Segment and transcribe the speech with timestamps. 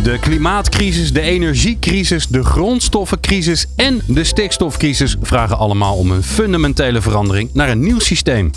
[0.00, 7.50] De klimaatcrisis, de energiecrisis, de grondstoffencrisis en de stikstofcrisis vragen allemaal om een fundamentele verandering
[7.52, 8.50] naar een nieuw systeem.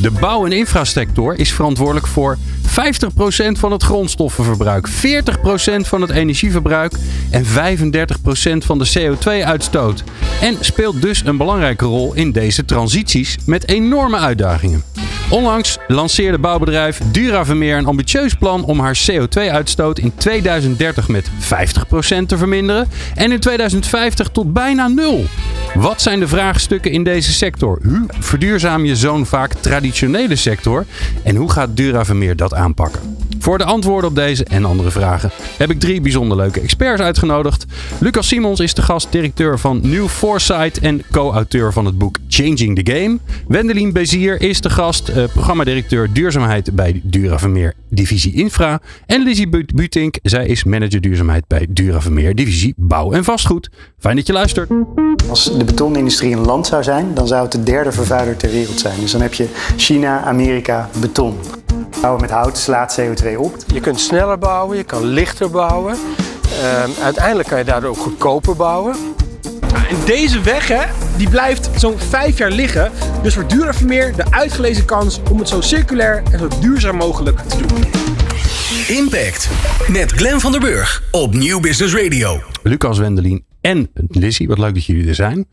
[0.00, 6.92] De bouw- en infrasector is verantwoordelijk voor 50% van het grondstoffenverbruik, 40% van het energieverbruik
[7.30, 10.04] en 35% van de CO2-uitstoot.
[10.40, 14.84] En speelt dus een belangrijke rol in deze transities met enorme uitdagingen.
[15.30, 22.36] Onlangs lanceerde bouwbedrijf Duravermeer een ambitieus plan om haar CO2-uitstoot in 2030 met 50% te
[22.36, 25.24] verminderen en in 2050 tot bijna nul.
[25.74, 27.78] Wat zijn de vraagstukken in deze sector?
[27.82, 30.86] Hoe verduurzaam je zo'n vaak traditionele sector
[31.24, 33.00] en hoe gaat Duravermeer dat aanpakken?
[33.48, 37.66] Voor de antwoorden op deze en andere vragen heb ik drie bijzonder leuke experts uitgenodigd.
[38.00, 42.82] Lucas Simons is de gast, directeur van New Foresight en co-auteur van het boek Changing
[42.82, 43.18] the Game.
[43.46, 48.80] Wendelin Bezier is de gast, eh, programmadirecteur duurzaamheid bij Duravermeer Divisie Infra.
[49.06, 53.70] En Lizzie Butink, zij is manager duurzaamheid bij Duravermeer Divisie Bouw en Vastgoed.
[53.98, 54.70] Fijn dat je luistert.
[55.28, 58.80] Als de betonindustrie een land zou zijn, dan zou het de derde vervuiler ter wereld
[58.80, 59.00] zijn.
[59.00, 61.34] Dus dan heb je China, Amerika, beton.
[62.00, 63.56] Bouwen met hout slaat CO2 op.
[63.66, 65.96] Je kunt sneller bouwen, je kan lichter bouwen.
[66.62, 68.94] Ehm, uiteindelijk kan je daardoor ook goedkoper bouwen.
[69.88, 70.84] En deze weg, hè,
[71.16, 72.92] die blijft zo'n vijf jaar liggen.
[73.22, 77.66] Dus voor Duravermeer de uitgelezen kans om het zo circulair en zo duurzaam mogelijk te
[77.66, 77.84] doen.
[78.88, 79.48] Impact
[79.88, 82.40] met Glenn van der Burg op Nieuw Business Radio.
[82.62, 85.46] Lucas Wendelin en Lizzie, wat leuk dat jullie er zijn.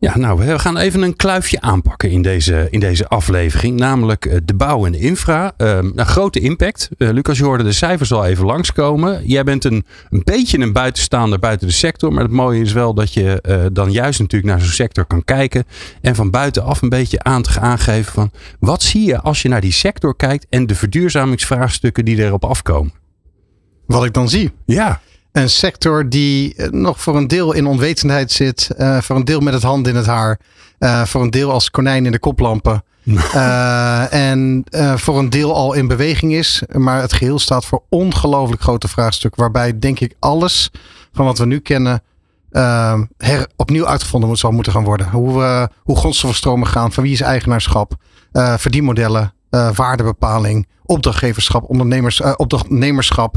[0.00, 3.78] Ja, nou, we gaan even een kluifje aanpakken in deze, in deze aflevering.
[3.78, 5.52] Namelijk eh, de bouw en de infra.
[5.58, 6.88] Uh, een grote impact.
[6.98, 9.26] Uh, Lucas, je hoorde de cijfers al even langskomen.
[9.26, 12.12] Jij bent een, een beetje een buitenstaander buiten de sector.
[12.12, 15.24] Maar het mooie is wel dat je uh, dan juist natuurlijk naar zo'n sector kan
[15.24, 15.64] kijken.
[16.00, 18.30] En van buitenaf een beetje aan te aangeven van...
[18.58, 22.92] Wat zie je als je naar die sector kijkt en de verduurzamingsvraagstukken die erop afkomen?
[23.86, 24.52] Wat ik dan zie?
[24.64, 25.00] Ja.
[25.32, 28.70] Een sector die nog voor een deel in onwetendheid zit.
[28.78, 30.40] Uh, voor een deel met het hand in het haar.
[30.78, 32.84] Uh, voor een deel als konijn in de koplampen.
[33.04, 34.64] uh, en
[34.94, 36.62] voor een deel al in beweging is.
[36.72, 39.40] Maar het geheel staat voor ongelooflijk grote vraagstukken.
[39.40, 40.70] Waarbij denk ik alles
[41.12, 42.02] van wat we nu kennen.
[43.16, 45.10] her, opnieuw uitgevonden moet, zal moeten gaan worden.
[45.10, 46.92] Hoe, hoe grondstoffenstromen gaan.
[46.92, 47.92] Van wie is eigenaarschap.
[48.56, 49.34] verdienmodellen.
[49.74, 50.68] waardebepaling.
[50.84, 51.68] Opdrachtgeverschap.
[51.68, 53.36] Ondernemers, opdrachtnemerschap.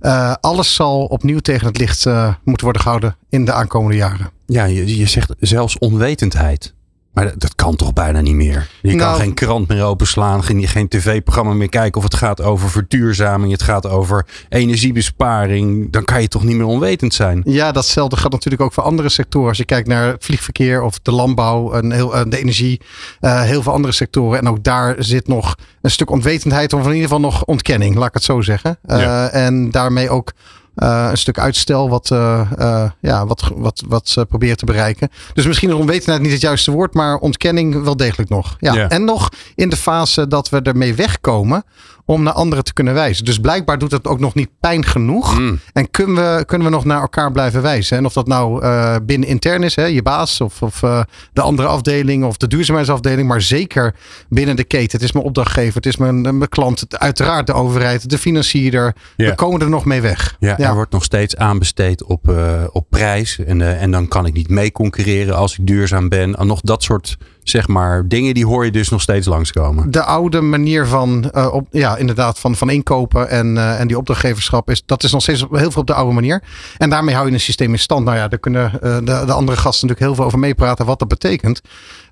[0.00, 4.30] Uh, alles zal opnieuw tegen het licht uh, moeten worden gehouden in de aankomende jaren.
[4.46, 6.74] Ja, je, je zegt zelfs onwetendheid.
[7.14, 8.70] Maar dat, dat, kan toch bijna niet meer?
[8.82, 12.42] Je nou, kan geen krant meer openslaan, geen, geen tv-programma meer kijken of het gaat
[12.42, 15.92] over verduurzaming, het gaat over energiebesparing.
[15.92, 17.42] Dan kan je toch niet meer onwetend zijn?
[17.44, 19.48] Ja, datzelfde gaat natuurlijk ook voor andere sectoren.
[19.48, 22.80] Als je kijkt naar vliegverkeer of de landbouw en heel, de energie,
[23.20, 24.38] uh, heel veel andere sectoren.
[24.38, 28.08] En ook daar zit nog een stuk onwetendheid of in ieder geval nog ontkenning, laat
[28.08, 28.78] ik het zo zeggen.
[28.86, 29.28] Uh, ja.
[29.28, 30.32] En daarmee ook
[30.76, 35.08] uh, een stuk uitstel wat, uh, uh, ja, wat, wat, wat ze proberen te bereiken.
[35.34, 38.56] Dus misschien is onwetendheid niet het juiste woord, maar ontkenning wel degelijk nog.
[38.58, 38.74] Ja.
[38.74, 38.88] Ja.
[38.88, 41.64] En nog in de fase dat we ermee wegkomen
[42.04, 43.24] om naar anderen te kunnen wijzen.
[43.24, 45.38] Dus blijkbaar doet het ook nog niet pijn genoeg.
[45.38, 45.60] Mm.
[45.72, 47.96] En kunnen we, kunnen we nog naar elkaar blijven wijzen.
[47.96, 51.00] En of dat nou uh, binnen intern is, hè, je baas of, of uh,
[51.32, 53.28] de andere afdeling of de duurzaamheidsafdeling.
[53.28, 53.94] Maar zeker
[54.28, 54.92] binnen de keten.
[54.92, 58.94] Het is mijn opdrachtgever, het is mijn, mijn klant, uiteraard de overheid, de financierder.
[59.16, 60.36] We komen er nog mee weg.
[60.38, 63.38] Ja, er wordt nog steeds aanbesteed op, uh, op prijs.
[63.38, 66.34] En, en dan kan ik niet mee concurreren als ik duurzaam ben.
[66.34, 69.90] En nog dat soort zeg maar, dingen die hoor je dus nog steeds langskomen.
[69.90, 73.98] De oude manier van, uh, op, ja, inderdaad, van, van inkopen en, uh, en die
[73.98, 76.42] opdrachtgeverschap, is, dat is nog steeds heel veel op de oude manier.
[76.76, 78.04] En daarmee hou je een systeem in stand.
[78.04, 81.08] Nou ja, daar kunnen de, de andere gasten natuurlijk heel veel over meepraten wat dat
[81.08, 81.60] betekent.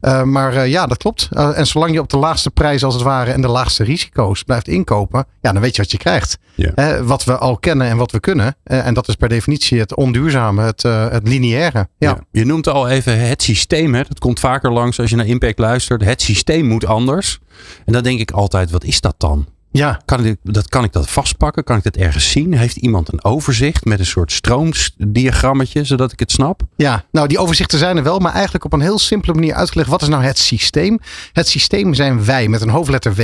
[0.03, 1.29] Uh, maar uh, ja, dat klopt.
[1.33, 4.43] Uh, en zolang je op de laagste prijs als het ware en de laagste risico's
[4.43, 6.39] blijft inkopen, ja, dan weet je wat je krijgt.
[6.55, 7.03] Ja.
[7.03, 8.57] wat we al kennen en wat we kunnen.
[8.65, 11.89] en dat is per definitie het onduurzame, het, het lineaire.
[11.99, 12.09] Ja.
[12.09, 12.19] Ja.
[12.31, 13.95] Je noemt al even het systeem.
[13.95, 14.03] Hè?
[14.03, 16.05] Dat komt vaker langs als je naar Impact luistert.
[16.05, 17.39] Het systeem moet anders.
[17.85, 19.47] En dan denk ik altijd, wat is dat dan?
[19.73, 20.01] Ja.
[20.05, 21.65] Kan ik, dat, kan ik dat vastpakken?
[21.65, 22.55] Kan ik dat ergens zien?
[22.55, 26.63] Heeft iemand een overzicht met een soort stroomdiagrammetje, zodat ik het snap?
[26.77, 29.89] Ja, nou die overzichten zijn er wel, maar eigenlijk op een heel simpele manier uitgelegd.
[29.89, 30.99] Wat is nou het systeem?
[31.33, 33.23] Het systeem zijn wij met een hoofdletter W.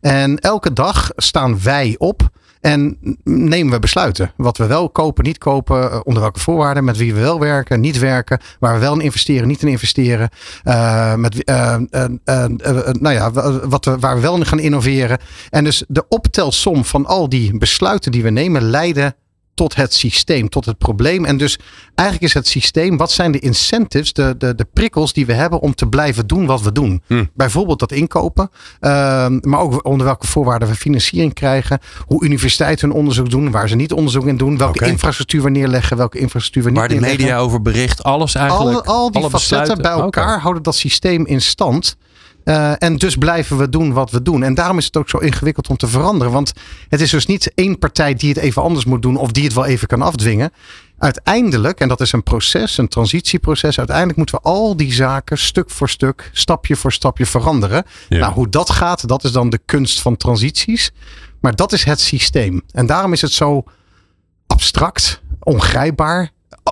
[0.00, 2.30] En elke dag staan wij op.
[2.60, 4.32] En nemen we besluiten.
[4.36, 5.90] Wat we wel kopen, niet kopen.
[5.90, 6.84] eh, Onder welke voorwaarden.
[6.84, 8.40] Met wie we wel werken, niet werken.
[8.58, 10.28] Waar we wel in investeren, niet in investeren.
[10.64, 11.76] eh, met, eh,
[13.00, 15.18] nou ja, wa- wat we, waar we wel in gaan innoveren.
[15.50, 19.14] En dus de optelsom van al die besluiten die we nemen leiden
[19.58, 21.24] tot het systeem, tot het probleem.
[21.24, 21.58] En dus
[21.94, 25.60] eigenlijk is het systeem, wat zijn de incentives, de, de, de prikkels die we hebben
[25.60, 27.02] om te blijven doen wat we doen.
[27.06, 27.24] Hm.
[27.34, 28.50] Bijvoorbeeld dat inkopen,
[28.80, 31.78] ehm, maar ook onder welke voorwaarden we financiering krijgen.
[32.06, 34.58] Hoe universiteiten hun onderzoek doen, waar ze niet onderzoek in doen.
[34.58, 38.86] Welke infrastructuur we neerleggen, welke infrastructuur we niet Waar de media over bericht, alles eigenlijk.
[38.86, 39.96] Al, al die alle facetten besluiten.
[39.96, 41.96] bij elkaar houden dat systeem in stand.
[42.48, 44.42] Eh, en dus blijven we doen wat we doen.
[44.42, 46.32] En daarom is het ook zo ingewikkeld om te veranderen.
[46.32, 46.52] Want
[46.88, 49.16] het is dus niet één partij die het even anders moet doen.
[49.16, 50.52] Of die het wel even kan afdwingen.
[50.98, 53.78] Uiteindelijk, en dat is een proces, een transitieproces.
[53.78, 57.84] Uiteindelijk moeten we al die zaken stuk voor stuk, stapje voor stapje veranderen.
[58.08, 58.18] Ja.
[58.18, 60.90] Nou, hoe dat gaat, dat is dan de kunst van transities.
[61.40, 62.62] Maar dat is het systeem.
[62.72, 63.64] En daarom is het zo
[64.46, 66.30] abstract, ongrijpbaar,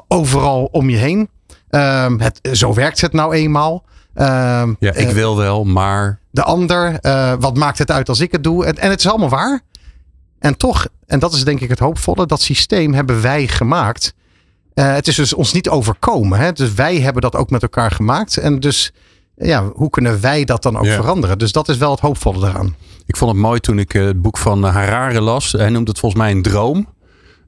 [0.09, 1.29] overal om je heen.
[1.69, 3.85] Ehm, het, zo werkt het nou eenmaal.
[4.17, 8.21] Ehm, Ja, ik eh, wil wel, maar de ander, eh, wat maakt het uit als
[8.21, 8.65] ik het doe?
[8.65, 9.61] En, en het is allemaal waar.
[10.39, 14.15] En toch, en dat is denk ik het hoopvolle, dat systeem hebben wij gemaakt.
[14.75, 16.39] Eh, het is dus ons niet overkomen.
[16.39, 16.53] Hè?
[16.53, 18.37] Dus wij hebben dat ook met elkaar gemaakt.
[18.37, 18.93] En dus,
[19.37, 20.95] ja, hoe kunnen wij dat dan ook Ja.
[20.95, 21.39] veranderen?
[21.39, 22.75] Dus dat is wel het hoopvolle eraan.
[23.07, 25.53] ik vond het mooi toen ik het boek van Harare las.
[25.53, 26.87] Hij noemt het volgens mij een droom.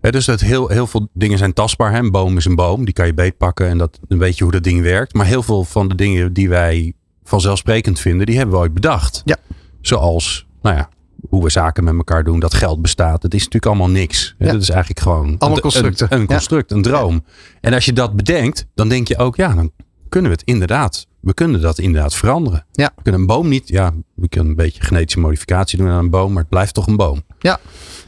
[0.00, 1.92] Dus dat heel, heel veel dingen zijn tastbaar.
[1.92, 1.98] Hè?
[1.98, 4.52] Een boom is een boom, die kan je beetpakken en dat, dan weet je hoe
[4.52, 5.14] dat ding werkt.
[5.14, 6.92] Maar heel veel van de dingen die wij
[7.24, 9.22] vanzelfsprekend vinden, die hebben we ooit bedacht.
[9.24, 9.36] Ja.
[9.80, 10.88] Zoals, nou ja,
[11.28, 13.22] hoe we zaken met elkaar doen, dat geld bestaat.
[13.22, 14.34] Het is natuurlijk allemaal niks.
[14.38, 14.52] Ja.
[14.52, 16.06] Dat is eigenlijk gewoon Allemaal een- constructen.
[16.10, 16.26] Een, een Ja.
[16.26, 17.24] construct, een droom.
[17.60, 19.70] En als je dat bedenkt, dan denk je ook, ja, dan
[20.08, 21.06] kunnen we het inderdaad.
[21.20, 22.66] We kunnen dat inderdaad veranderen.
[22.72, 22.92] Ja.
[22.96, 26.10] We kunnen een boom niet, ja, we kunnen een beetje genetische modificatie doen aan een
[26.10, 27.22] boom, maar het blijft toch een boom.
[27.38, 27.58] Ja.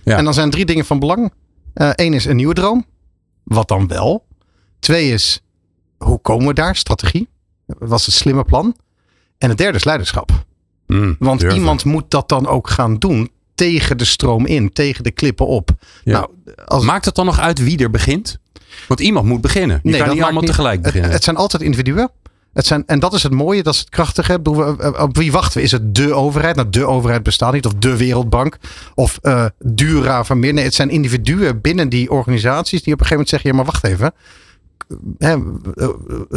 [0.04, 0.16] Ja.
[0.16, 1.32] En dan zijn drie dingen van belang.
[1.74, 2.86] Eén is een nieuwe droom.
[3.44, 4.26] Wat dan wel?
[4.78, 5.40] Twee is,
[5.98, 6.76] hoe komen we daar?
[6.76, 7.28] Strategie.
[7.66, 8.76] Was het slimme plan?
[9.38, 10.44] En het derde is leiderschap.
[10.86, 11.58] Mm, Want durven.
[11.58, 15.70] iemand moet dat dan ook gaan doen tegen de stroom in, tegen de klippen op.
[16.04, 16.12] Ja.
[16.12, 16.30] Nou,
[16.64, 18.38] als, Maakt het dan nog uit wie er begint?
[18.88, 19.80] Want iemand moet beginnen.
[19.82, 21.10] Je Nee, kan niet allemaal niet- tegelijk het, beginnen.
[21.10, 22.10] het zijn altijd individuen.
[22.52, 24.40] Zijn, en dat is het mooie, dat is het krachtige.
[24.98, 25.64] Op wie wachten we?
[25.64, 26.56] Is het de overheid?
[26.56, 27.66] Nou, de overheid bestaat niet.
[27.66, 28.56] Of de Wereldbank.
[28.94, 30.40] Of eh Dura van.
[30.40, 33.64] Nee, het zijn individuen binnen die organisaties die op een gegeven moment zeggen: ja, maar
[33.64, 34.12] wacht even.
[35.18, 35.32] Hè,
[35.74, 35.88] eh,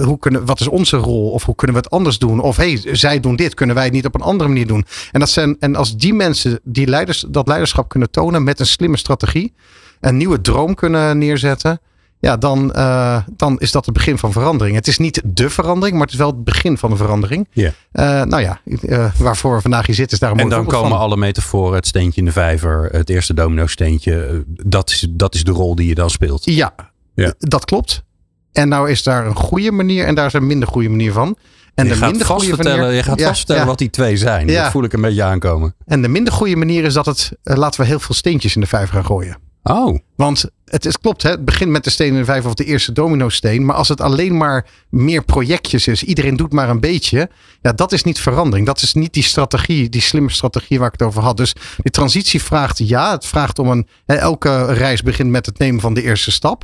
[0.06, 1.30] hoe kunnen, wat is onze rol?
[1.30, 2.40] Of hoe kunnen we het anders doen?
[2.40, 4.86] Of hey, zij doen dit, kunnen wij het niet op een andere manier doen?
[5.12, 8.66] En, dat zijn, en als die mensen die leiders, dat leiderschap kunnen tonen met een
[8.66, 9.54] slimme strategie,
[10.00, 11.82] een nieuwe droom kunnen neerzetten,
[12.24, 14.76] ja, dan, eh, dan is dat het begin van verandering.
[14.76, 17.48] Het is niet de verandering, maar het is wel het begin van de verandering.
[17.52, 17.72] Ja.
[17.92, 20.90] Eh, nou ja, eh, waarvoor we vandaag hier zitten is daar een En dan komen
[20.90, 21.00] van.
[21.00, 24.24] alle metaforen, het steentje in de vijver, het eerste domino steentje.
[24.26, 26.46] eh, Dat is, dat is de rol die je dan speelt.
[26.46, 26.74] Ja,
[27.16, 27.34] Ja.
[27.38, 28.04] dat klopt.
[28.52, 31.38] En nou is daar een goede manier en daar is een minder goede manier van.
[31.76, 33.68] En je de gaat minder vast goede vertellen, manier, je gaat Ja, vast vertellen ja.
[33.68, 34.48] wat die twee zijn.
[34.48, 34.62] Ja.
[34.64, 35.76] Dat voel ik een beetje aankomen.
[35.86, 38.68] En de minder goede manier is dat het, laten we heel veel steentjes in de
[38.68, 39.38] vijver gaan gooien.
[39.64, 41.30] Oh, Want het is, klopt, hè?
[41.30, 43.66] het begint met de steen in de vijver of de eerste domino-steen.
[43.66, 47.30] Maar als het alleen maar meer projectjes is, iedereen doet maar een beetje.
[47.62, 48.66] Ja, dat is niet verandering.
[48.66, 51.38] Dat is niet die strategie, die slimme strategie waar ik het over had.
[51.38, 53.88] Dus die transitie vraagt, ja, het vraagt om een.
[54.06, 56.64] Hè, elke reis begint met het nemen van de eerste stap.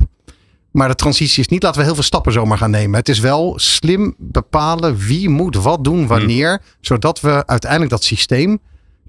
[0.70, 2.98] Maar de transitie is niet, laten we heel veel stappen zomaar gaan nemen.
[2.98, 6.62] Het is wel slim bepalen wie moet wat doen, wanneer.
[6.80, 8.58] Zodat we uiteindelijk dat systeem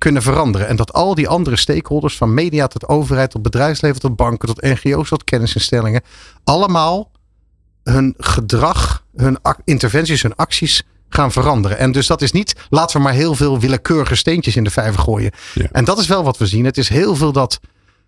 [0.02, 0.68] kunnen veranderen.
[0.68, 4.62] En dat al die andere stakeholders, van media tot overheid, tot bedrijfsleven, tot banken, tot
[4.62, 6.02] NGO's, tot kennisinstellingen,
[6.44, 7.12] allemaal
[7.84, 11.78] hun gedrag, hun interventies, hun acties gaan veranderen.
[11.78, 15.00] En dus dat is niet, laten we maar heel veel willekeurige steentjes in de vijver
[15.02, 15.32] gooien.
[15.54, 15.68] Ja.
[15.72, 16.66] En dat is wel wat we zien.
[16.66, 17.60] Het is heel veel dat.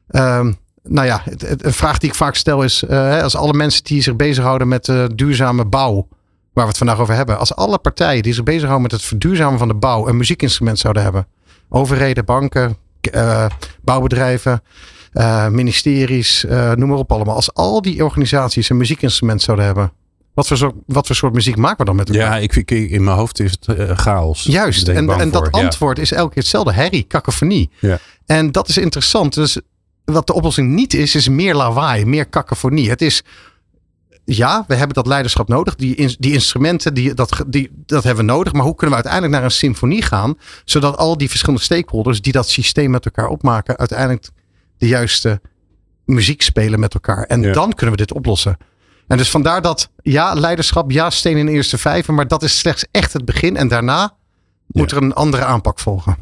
[0.08, 0.52] ehm,
[0.84, 3.84] nou ja, het- het- een vraag die ik vaak stel is: eh, als alle mensen
[3.84, 6.08] die zich bezighouden met duurzame bouw,
[6.54, 9.60] waar we het vandaag over hebben, als alle partijen die zich bezighouden met het verduurzamen
[9.60, 11.28] van de bouw een muziekinstrument zouden hebben,
[11.74, 13.46] overheden, banken, eh,
[13.82, 14.63] bouwbedrijven,
[15.12, 19.92] eh, ministeries, eh, noem maar op allemaal, als al die organisaties een muziekinstrument zouden hebben,
[20.34, 22.24] wat voor soort, wat voor soort muziek maken we dan met elkaar?
[22.24, 24.44] ja, ik, ik- in mijn hoofd is het chaos.
[24.44, 25.65] Juist, en, en dat voor, ja.
[25.65, 26.74] antwoord is elke keer hetzelfde.
[26.74, 27.70] Herrie, kakofonie.
[27.80, 27.98] Ja.
[28.25, 29.34] En dat is interessant.
[29.34, 29.58] Dus
[30.06, 32.89] wat de oplossing niet is, is meer lawaai, meer kakofonie.
[32.89, 33.24] Het is,
[34.25, 35.75] ja, we hebben dat leiderschap nodig.
[35.75, 38.53] Die, die instrumenten, die, dat, die, dat hebben we nodig.
[38.53, 40.38] Maar hoe kunnen we uiteindelijk naar een symfonie gaan?
[40.65, 44.30] Zodat al die verschillende stakeholders die dat systeem met elkaar opmaken, uiteindelijk
[44.77, 45.42] de juiste
[46.06, 47.24] muziek spelen met elkaar.
[47.24, 47.51] En Ja.
[47.53, 48.58] dan kunnen we dit oplossen.
[49.08, 52.13] En dus vandaar dat, ja, leiderschap, ja, steen in de eerste vijver.
[52.13, 53.58] Maar dat is slechts echt het begin.
[53.58, 54.13] En daarna
[54.68, 54.98] moet Ja.
[54.98, 56.18] er een andere aanpak volgen.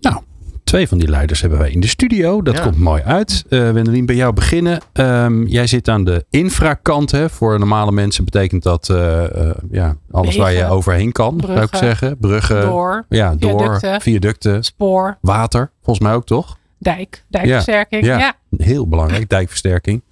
[0.00, 0.22] Nou,
[0.70, 2.42] Twee van die leiders hebben wij in de studio.
[2.42, 2.62] Dat Ja.
[2.62, 3.44] komt mooi uit.
[3.48, 4.80] Eh Wendelin, bij jou beginnen.
[4.92, 7.10] Ehm, jij zit aan de infrakant.
[7.10, 7.30] Hè?
[7.30, 11.56] Voor normale mensen betekent dat eh, eh, ja, alles waar je overheen kan, zou ik
[11.56, 12.18] bruggen, zeggen.
[12.18, 14.00] Bruggen, Door, ja, door, viaducten.
[14.00, 15.70] viaducten, spoor, water.
[15.82, 16.58] Volgens mij ook toch?
[16.78, 18.04] dijk, dijkversterking.
[18.04, 18.18] Ja.
[18.18, 18.34] Ja.
[18.56, 20.02] Heel belangrijk, dijkversterking.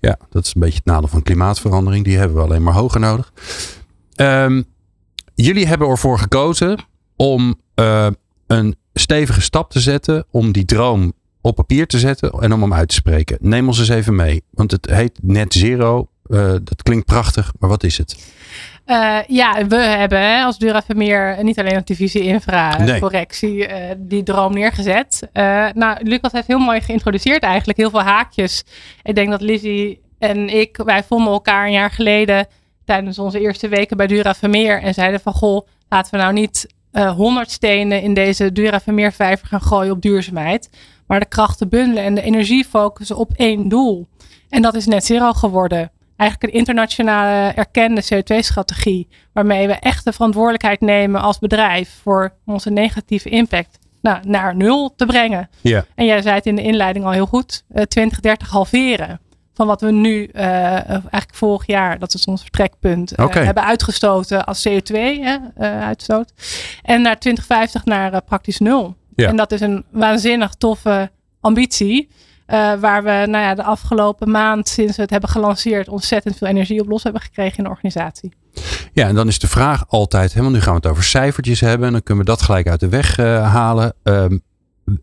[0.00, 2.04] Ja, dat is een beetje het nadeel van klimaatverandering.
[2.04, 3.32] Die hebben we alleen maar hoger nodig.
[4.14, 4.62] Ehm,
[5.34, 6.78] jullie hebben ervoor gekozen
[7.16, 7.54] om
[8.46, 10.24] een stevige stap te zetten.
[10.30, 13.38] Om die droom op papier te zetten en om hem uit te spreken.
[13.40, 14.42] Neem ons eens even mee.
[14.50, 16.08] Want het heet net zero.
[16.30, 18.16] Eh, dat klinkt prachtig, maar wat is het?
[18.84, 23.00] Eh, ja, we hebben hè, als Dura Vermeer niet alleen op divisie infra Nee.
[23.00, 25.28] correctie eh, die droom neergezet.
[25.32, 27.78] Eh, nou, Lucas heeft heel mooi geïntroduceerd eigenlijk.
[27.78, 28.64] Heel veel haakjes.
[29.02, 32.46] Ik denk dat Lizzie en ik, wij vonden elkaar een jaar geleden
[32.84, 34.82] tijdens onze eerste weken bij Dura Vermeer.
[34.82, 39.46] En zeiden van, goh, laten we nou niet eh 100 stenen in deze Dura vijver
[39.46, 40.70] gaan gooien op duurzaamheid.
[41.06, 44.08] Maar de krachten bundelen en de energie focussen op één doel.
[44.48, 45.90] En dat is net zero geworden.
[46.16, 49.08] Eigenlijk een internationale erkende CO2-strategie.
[49.32, 54.94] Waarmee we echt de verantwoordelijkheid nemen als bedrijf voor onze negatieve impact nou, naar nul
[54.96, 55.48] te brengen.
[55.60, 55.84] Ja.
[55.94, 57.64] En jij zei het in de inleiding al heel goed.
[57.68, 59.20] eh 2030 halveren.
[59.56, 60.44] Van wat we nu, eh,
[60.90, 63.38] eigenlijk vorig jaar, dat is ons vertrekpunt, eh, Oké.
[63.38, 66.32] hebben uitgestoten als CO2-uitstoot.
[66.82, 68.96] en naar 2050 naar eh, praktisch nul.
[69.14, 69.28] Ja.
[69.28, 71.10] En dat is een waanzinnig toffe
[71.40, 72.08] ambitie.
[72.46, 76.48] eh, waar we nou ja, de afgelopen maand, sinds we het hebben gelanceerd, ontzettend veel
[76.48, 78.32] energie op los hebben gekregen in de organisatie.
[78.92, 81.60] Ja, en dan is de vraag altijd, hè, want nu gaan we het over cijfertjes
[81.60, 81.86] hebben.
[81.86, 83.94] En dan kunnen we dat gelijk uit de weg eh, halen.
[84.02, 84.38] Ehm,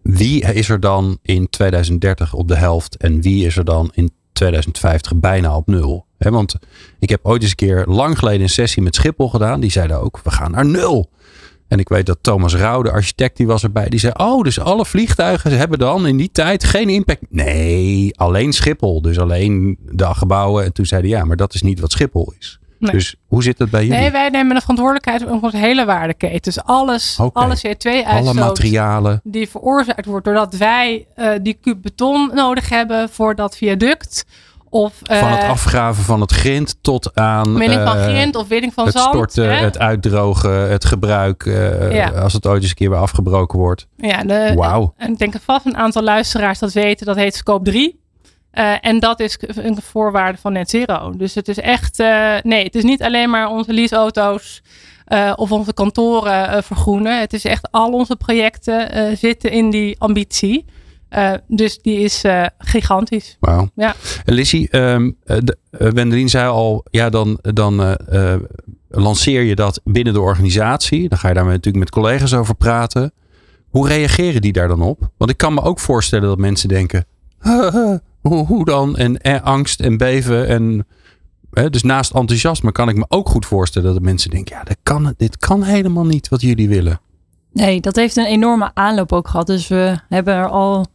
[0.02, 4.12] wie is er dan in 2030 op de helft en wie is er dan in
[4.44, 6.06] 2050 bijna op nul?
[6.18, 6.56] Want
[7.00, 9.60] ik heb ooit eens een keer lang geleden een sessie met Schiphol gedaan.
[9.60, 11.10] Die zeiden ook, we gaan naar nul.
[11.68, 13.90] En ik weet dat Thomas Rauw, de architect, die was erbij.
[13.90, 17.22] Die zei, oh, dus alle vliegtuigen hebben dan in die tijd geen impact.
[17.30, 19.02] Nee, alleen Schiphol.
[19.02, 20.64] Dus alleen de gebouwen.
[20.64, 22.60] En toen zeiden ja, maar dat is niet wat Schiphol is.
[22.84, 22.92] Nee.
[22.92, 24.00] Dus hoe zit het bij jullie?
[24.00, 26.42] Nee, wij nemen de verantwoordelijkheid voor onze hele waardeketen.
[26.42, 27.40] Dus alles, Oké.
[27.40, 29.20] alle Alle CO2-uitstoot materialen.
[29.24, 34.26] die veroorzaakt wordt doordat wij eh, die kuub beton nodig hebben voor dat viaduct.
[34.70, 38.48] Of Van het eh, afgraven van het grind tot aan winning van eh, grind of
[38.48, 39.08] winning van het zand.
[39.14, 39.64] storten, hè?
[39.64, 41.46] het uitdrogen, het gebruik.
[41.46, 42.10] eh, Ja.
[42.10, 43.88] Als het ooit eens een keer weer afgebroken wordt.
[43.98, 44.94] Ja, de, Wauw.
[44.98, 47.06] En ik denk dat vast een aantal luisteraars dat weten.
[47.06, 48.02] Dat heet scope 3.
[48.54, 51.12] Eh, en dat is een voorwaarde van net zero.
[51.18, 54.62] Dus het is echt, eh, nee, het is niet alleen maar onze leaseauto's
[55.06, 57.20] eh, of onze kantoren vergroenen.
[57.20, 60.66] Het is echt al onze projecten zitten in die ambitie.
[61.48, 62.24] Dus die is
[62.58, 63.38] gigantisch.
[63.40, 63.70] Wauw.
[63.76, 63.96] Ja.
[64.26, 64.98] Lissy, eh,
[65.70, 67.98] Wendelin zei al, ja, dan, dan
[68.90, 71.10] lanceer je dat binnen de organisatie.
[71.10, 73.14] Dan ga je daar met- natuurlijk met collega's over praten.
[73.70, 75.10] Hoe reageren die daar dan op?
[75.18, 77.06] Want ik kan me ook voorstellen dat mensen denken,
[78.24, 78.98] hoe, hoe dan?
[78.98, 80.48] En, angst en beven.
[80.48, 80.88] En,
[81.52, 84.78] hè, dus naast enthousiasme kan ik me ook goed voorstellen dat mensen denken, ja, dat
[84.84, 87.00] kan, dit kan helemaal niet wat jullie willen.
[87.52, 89.48] Nee, dat heeft een enorme aanloop ook gehad.
[89.48, 90.86] Dus we hebben er al,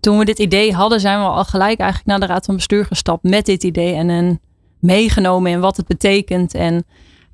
[0.00, 2.84] toen we dit idee hadden, zijn we al gelijk eigenlijk naar de Raad van Bestuur
[2.84, 3.94] gestapt met dit idee.
[3.94, 4.40] En hen
[4.78, 6.84] meegenomen in wat het betekent en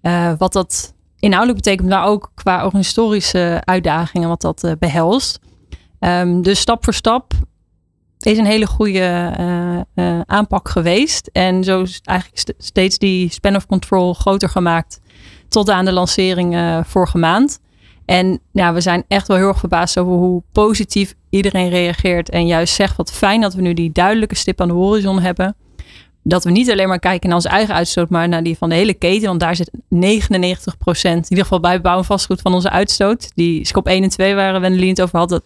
[0.00, 5.38] eh, wat dat inhoudelijk betekent, maar ook qua organisatorische uitdagingen, wat dat eh, behelst.
[5.98, 7.32] Ehm, dus stap voor stap
[8.26, 11.30] is een hele goede eh, eh, aanpak geweest.
[11.32, 15.00] En zo is eigenlijk st- steeds die span of control groter gemaakt
[15.48, 17.60] tot aan de lancering eh, vorige maand.
[18.04, 22.30] En ja, we zijn echt wel heel erg verbaasd over hoe positief iedereen reageert.
[22.30, 25.56] En juist zegt wat fijn dat we nu die duidelijke stip aan de horizon hebben.
[26.26, 28.74] Dat we niet alleen maar kijken naar onze eigen uitstoot, maar naar die van de
[28.74, 29.28] hele keten.
[29.28, 29.76] Want daar zit 99%
[31.02, 33.30] in ieder geval bij bouw en vastgoed van onze uitstoot.
[33.34, 35.28] Die scope 1 en 2 waar Wendelin het over had.
[35.28, 35.42] Dat,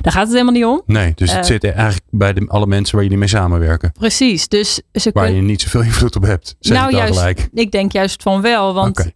[0.00, 0.82] daar gaat het helemaal niet om.
[0.86, 1.44] Nee, dus het Eh.
[1.46, 3.92] zit eigenlijk bij de, alle mensen waar jullie mee samenwerken.
[3.92, 6.56] Precies, dus ze Waar je niet zoveel invloed op hebt.
[6.60, 7.48] Zeg nou, juist, gelijk.
[7.52, 8.74] ik denk juist van wel.
[8.74, 9.10] Want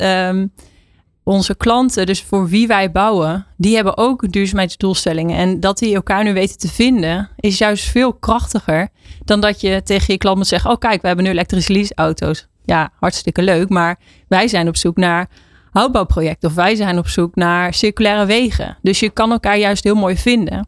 [1.24, 5.36] onze klanten, dus voor wie wij bouwen, die hebben ook duurzaamheidsdoelstellingen.
[5.36, 8.88] En dat die elkaar nu weten te vinden, is juist veel krachtiger
[9.24, 12.46] dan dat je tegen je klant moet zeggen: Oh, kijk, we hebben nu elektrische leaseauto's.
[12.64, 13.68] Ja, hartstikke leuk.
[13.68, 13.98] Maar
[14.28, 15.28] wij zijn op zoek naar
[15.70, 18.78] houtbouwprojecten of wij zijn op zoek naar circulaire wegen.
[18.82, 20.66] Dus je kan elkaar juist heel mooi vinden.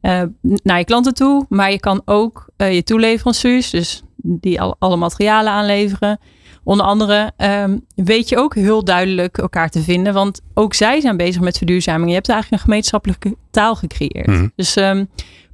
[0.00, 0.22] eh,
[0.62, 4.96] naar je klanten toe, maar je kan ook eh, je toeleveranciers, dus die al, alle
[4.96, 6.18] materialen aanleveren.
[6.62, 11.16] Onder andere ehm, weet je ook heel duidelijk elkaar te vinden, want ook zij zijn
[11.16, 12.08] bezig met verduurzaming.
[12.08, 14.26] Je hebt eigenlijk een gemeenschappelijke taal gecreëerd.
[14.26, 14.48] Mhm.
[14.56, 15.04] Dus ehm,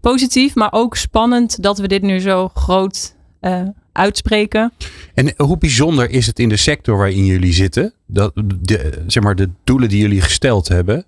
[0.01, 4.73] positief, maar ook spannend dat we dit nu zo groot eh, uitspreken.
[5.15, 7.93] En hoe bijzonder is het in de sector waarin jullie zitten?
[8.07, 11.05] Dat, de, zeg maar de doelen die jullie gesteld hebben.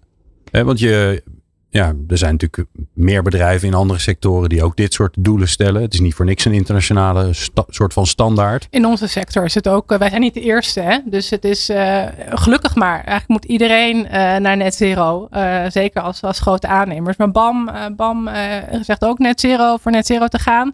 [0.50, 1.22] Hè, want je,
[1.70, 5.82] ja, er zijn natuurlijk meer bedrijven in andere sectoren die ook dit soort doelen stellen.
[5.82, 7.30] Het is niet voor niks een internationale
[7.68, 8.66] soort van standaard.
[8.70, 10.98] In onze sector is het ook, eh, wij zijn niet de eerste, hè?
[11.04, 12.94] dus het is eh, gelukkig maar.
[12.94, 15.28] Eigenlijk moet iedereen eh, naar net zero,
[15.68, 17.16] zeker als, als grote aannemers.
[17.16, 18.28] Maar BAM, BAM
[18.82, 20.72] zegt ook net zero, voor net zero te gaan.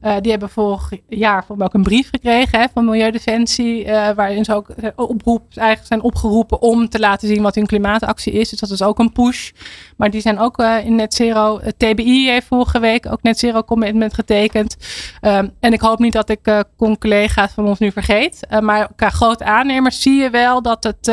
[0.00, 4.54] Eh, die hebben vorig jaar ook een brief gekregen hè, van Milieudefensie, eh, waarin ze
[4.54, 8.48] ook eh, oproep, eigenlijk zijn opgeroepen om te laten zien wat hun klimaatactie is.
[8.48, 9.50] Dus dat is ook een push.
[9.96, 11.60] Maar die zijn ook in net zero.
[11.76, 14.76] TBI heeft vorige week ook net zero commitment getekend.
[15.20, 16.64] Ehm, en ik hoop niet dat ik
[16.98, 18.46] collega's van ons nu vergeet.
[18.60, 21.12] Maar qua grote aannemers zie je wel dat het.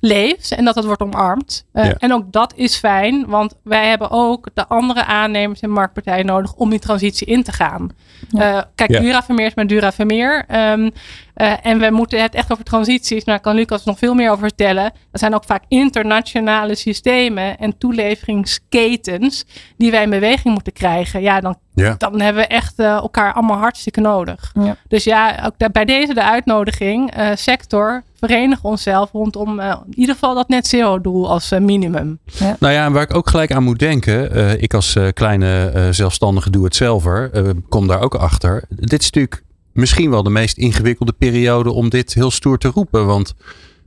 [0.00, 1.64] Leeft en dat het wordt omarmd.
[1.72, 1.94] Eh, Ja.
[1.98, 6.54] En ook dat is fijn, want wij hebben ook de andere aannemers en marktpartijen nodig
[6.54, 7.90] om die transitie in te gaan.
[8.32, 9.00] Eh, kijk, Ja.
[9.00, 10.44] Dura Vermeer is maar Dura Vermeer.
[10.48, 10.90] Ehm,
[11.34, 13.10] eh, en we moeten het echt over transities.
[13.24, 14.92] Nou, daar kan Lucas nog veel meer over vertellen.
[15.10, 19.44] Dat zijn ook vaak internationale systemen en toeleveringsketens
[19.76, 21.20] die wij in beweging moeten krijgen.
[21.20, 21.94] Ja, dan, Ja.
[21.98, 24.50] dan hebben we echt eh, elkaar allemaal hartstikke nodig.
[24.60, 24.76] Ja.
[24.88, 30.14] Dus ja, ook bij deze de uitnodiging, eh, sector, verenig onszelf rondom eh, in ieder
[30.14, 32.18] geval dat net zero doel als eh, minimum.
[32.58, 34.32] Nou ja, en waar ik ook gelijk aan moet denken.
[34.32, 38.64] eh, ik als eh, kleine eh, zelfstandige doe-het-zelver eh, kom daar ook achter.
[38.68, 43.06] Dit is natuurlijk misschien wel de meest ingewikkelde periode om dit heel stoer te roepen.
[43.06, 43.34] Want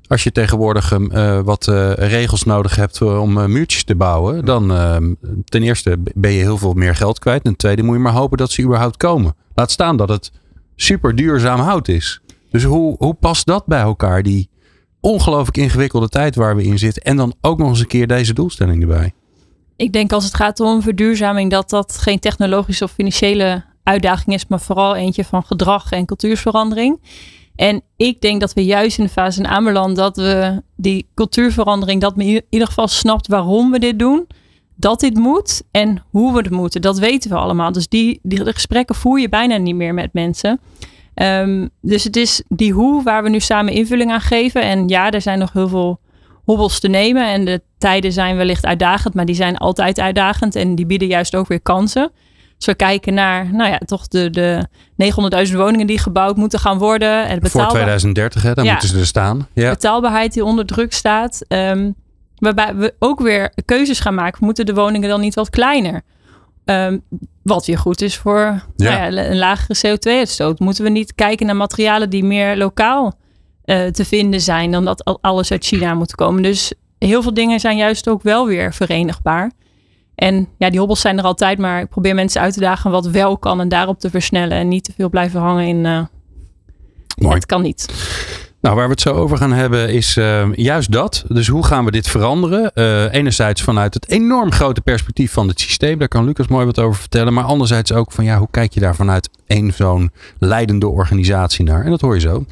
[0.07, 4.45] als je tegenwoordig eh, wat eh, regels nodig hebt om muurtjes te bouwen.
[4.45, 4.95] Dan eh,
[5.45, 7.37] ten eerste ben je heel veel meer geld kwijt.
[7.37, 9.35] En ten tweede moet je maar hopen dat ze überhaupt komen.
[9.55, 10.31] Laat staan dat het
[10.75, 12.21] super duurzaam hout is.
[12.51, 14.23] Dus hoe, hoe past dat bij elkaar?
[14.23, 14.49] Die
[14.99, 17.03] ongelooflijk ingewikkelde tijd waar we in zitten.
[17.03, 19.13] En dan ook nog eens een keer deze doelstelling erbij.
[19.75, 24.47] Ik denk als het gaat om verduurzaming dat dat geen technologische of financiële uitdaging is,
[24.47, 26.99] maar vooral eentje van gedrag en cultuurverandering.
[27.55, 32.01] En ik denk dat we juist in de fase zijn aanbeland dat we die cultuurverandering,
[32.01, 34.27] dat men in ieder geval snapt waarom we dit doen,
[34.75, 36.81] dat dit moet en hoe we het moeten.
[36.81, 37.71] Dat weten we allemaal.
[37.71, 40.59] Dus die, die gesprekken voer je bijna niet meer met mensen.
[41.13, 44.61] Ehm, dus het is die hoe waar we nu samen invulling aan geven.
[44.61, 45.99] En ja, er zijn nog heel veel
[46.45, 47.27] hobbels te nemen.
[47.27, 50.55] En de tijden zijn wellicht uitdagend, maar die zijn altijd uitdagend.
[50.55, 52.11] En die bieden juist ook weer kansen.
[52.57, 54.67] Dus we kijken naar, nou ja, toch de, de
[55.49, 57.23] 900.000 woningen die gebouwd moeten gaan worden.
[57.23, 58.71] En Voor betaalbaar- 2030, hè, dan Ja.
[58.71, 59.47] moeten ze er staan.
[59.53, 59.69] Ja.
[59.69, 61.41] betaalbaarheid die onder druk staat.
[61.47, 61.91] Ehm,
[62.37, 64.45] waarbij we ook weer keuzes gaan maken.
[64.45, 66.01] Moeten de woningen dan niet wat kleiner?
[66.65, 66.97] Ehm,
[67.43, 68.63] wat weer goed is voor Ja.
[68.75, 70.59] Nou ja, een lagere CO2-uitstoot.
[70.59, 73.13] Moeten we niet kijken naar materialen die meer lokaal
[73.63, 76.43] eh, te vinden zijn dan dat al- alles uit China moet komen?
[76.43, 79.51] Dus heel veel dingen zijn juist ook wel weer verenigbaar.
[80.15, 83.05] En ja, die hobbels zijn er altijd, maar ik probeer mensen uit te dagen wat
[83.07, 85.81] wel kan en daarop te versnellen en niet te veel blijven hangen in
[87.17, 87.35] Mooi.
[87.35, 87.85] het kan niet.
[88.61, 91.23] Nou, waar we het zo over gaan hebben is eh, juist dat.
[91.27, 92.71] Dus hoe gaan we dit veranderen?
[92.73, 95.99] Eh, enerzijds vanuit het enorm grote perspectief van het systeem.
[95.99, 97.33] Daar kan Lucas mooi wat over vertellen.
[97.33, 101.83] Maar anderzijds ook van ja, hoe kijk je daar vanuit één zo'n leidende organisatie naar?
[101.83, 102.45] En dat hoor je zo.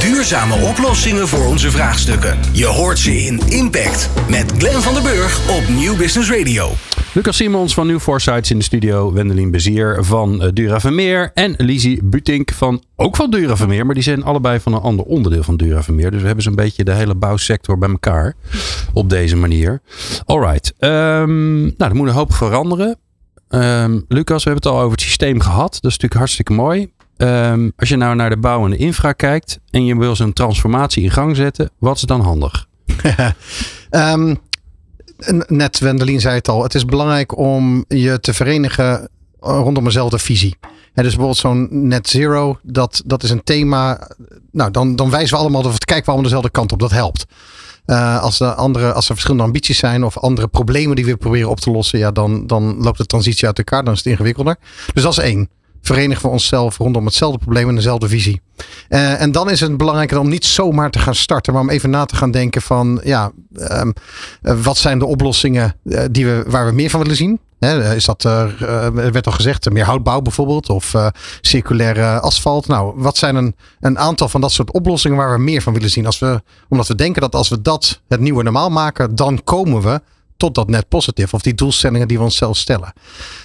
[0.00, 2.38] Duurzame oplossingen voor onze vraagstukken.
[2.52, 6.72] Je hoort ze in Impact met Glenn van der Burg op Nieuw Business Radio.
[7.14, 9.12] Lucas Simons van New Foresights in de studio.
[9.12, 11.30] Wendelin Bezier van eh, Dura Vermeer.
[11.34, 13.86] En Lizzie Butink van ook van Dura Vermeer.
[13.86, 16.10] Maar die zijn allebei van een ander onderdeel van Dura Vermeer.
[16.10, 18.34] Dus we hebben zo'n beetje de hele bouwsector bij elkaar.
[18.92, 19.80] Op deze manier.
[20.24, 20.74] Alright.
[20.78, 22.98] Ehm nou, er moet een hoop veranderen.
[23.48, 25.72] Ehm, Lucas, we hebben het al over het systeem gehad.
[25.72, 26.92] Dat is natuurlijk hartstikke mooi.
[27.16, 29.60] Ehm, als je nou naar de bouw en de infra kijkt.
[29.70, 31.70] En je wil zo'n transformatie in gang zetten.
[31.78, 32.66] Wat is dan handig?
[33.90, 34.38] N-
[35.46, 36.62] net Wendelin zei het al.
[36.62, 39.08] Het is belangrijk om je te verenigen
[39.40, 40.56] rondom dezelfde visie.
[40.92, 44.10] Hè, dus bijvoorbeeld zo'n net zero, dat, dat is een thema.
[44.52, 46.78] Nou, dan, dan wijzen we allemaal, of kijken we allemaal dezelfde kant op.
[46.78, 47.26] Dat helpt.
[47.84, 51.50] Eh, als, er andere, als er verschillende ambities zijn of andere problemen die we proberen
[51.50, 53.84] op te lossen, ja, dan, dan loopt de transitie uit elkaar.
[53.84, 54.56] Dan is het ingewikkelder.
[54.94, 55.48] Dus dat is één.
[55.84, 58.40] Verenigen we onszelf rondom hetzelfde probleem en dezelfde visie.
[58.88, 61.90] Eh, en dan is het belangrijker om niet zomaar te gaan starten, maar om even
[61.90, 63.90] na te gaan denken van, ja, ehm,
[64.42, 67.40] eh, wat zijn de oplossingen eh, die we, waar we meer van willen zien?
[67.94, 68.54] Is dat, er
[68.94, 71.06] werd al gezegd, meer houtbouw bijvoorbeeld of eh,
[71.40, 72.66] circulaire asfalt.
[72.66, 75.90] Nou, wat zijn een, een aantal van dat soort oplossingen waar we meer van willen
[75.90, 76.06] zien?
[76.06, 79.82] Als we, omdat we denken dat als we dat het nieuwe normaal maken, dan komen
[79.82, 80.00] we
[80.36, 82.92] tot dat net positief of die doelstellingen die we onszelf stellen.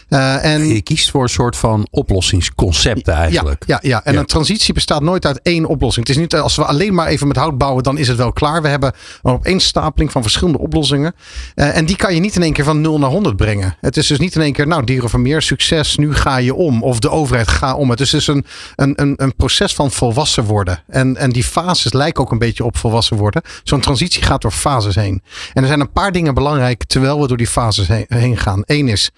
[0.09, 3.63] Eh, en Je kiest voor een soort van oplossingsconcept eigenlijk.
[3.67, 4.03] ja, ja, ja.
[4.05, 4.19] en Ja.
[4.19, 6.07] een transitie bestaat nooit uit één oplossing.
[6.07, 8.17] Het is niet eh, als we alleen maar even met hout bouwen, dan is het
[8.17, 8.61] wel klaar.
[8.61, 11.15] We hebben een opeenstapeling van verschillende oplossingen.
[11.55, 13.75] Eh, en die kan je niet in één keer van 0 naar 100 brengen.
[13.81, 16.53] Het is dus niet in één keer, nou, dieren van meer succes, nu ga je
[16.53, 16.83] om.
[16.83, 17.89] Of de overheid ga om.
[17.89, 20.83] Het is dus een, een, een, een proces van volwassen worden.
[20.87, 23.41] En, en die fases lijken ook een beetje op volwassen worden.
[23.63, 25.21] Zo'n transitie gaat door fases heen.
[25.53, 28.61] En er zijn een paar dingen belangrijk terwijl we door die fases heen, heen gaan.
[28.65, 29.11] Eén is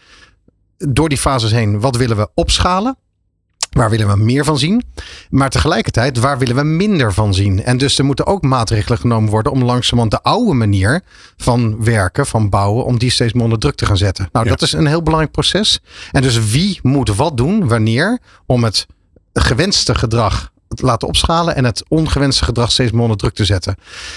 [0.78, 2.98] door die fases heen, wat willen we opschalen?
[3.72, 4.84] Waar willen we meer van zien?
[5.30, 7.64] Maar tegelijkertijd, waar willen we minder van zien?
[7.64, 11.02] En dus er moeten ook maatregelen genomen worden om langzamerhand de oude manier
[11.38, 14.30] van werken, van bouwen, om die steeds meer onder druk te gaan zetten.
[14.32, 14.52] Nou, Ja.
[14.52, 15.80] dat is een heel belangrijk proces.
[16.12, 18.86] En dus wie moet wat doen, wanneer, om het
[19.34, 23.76] gewenste gedrag laten opschalen en het ongewenste gedrag steeds meer onder druk te zetten.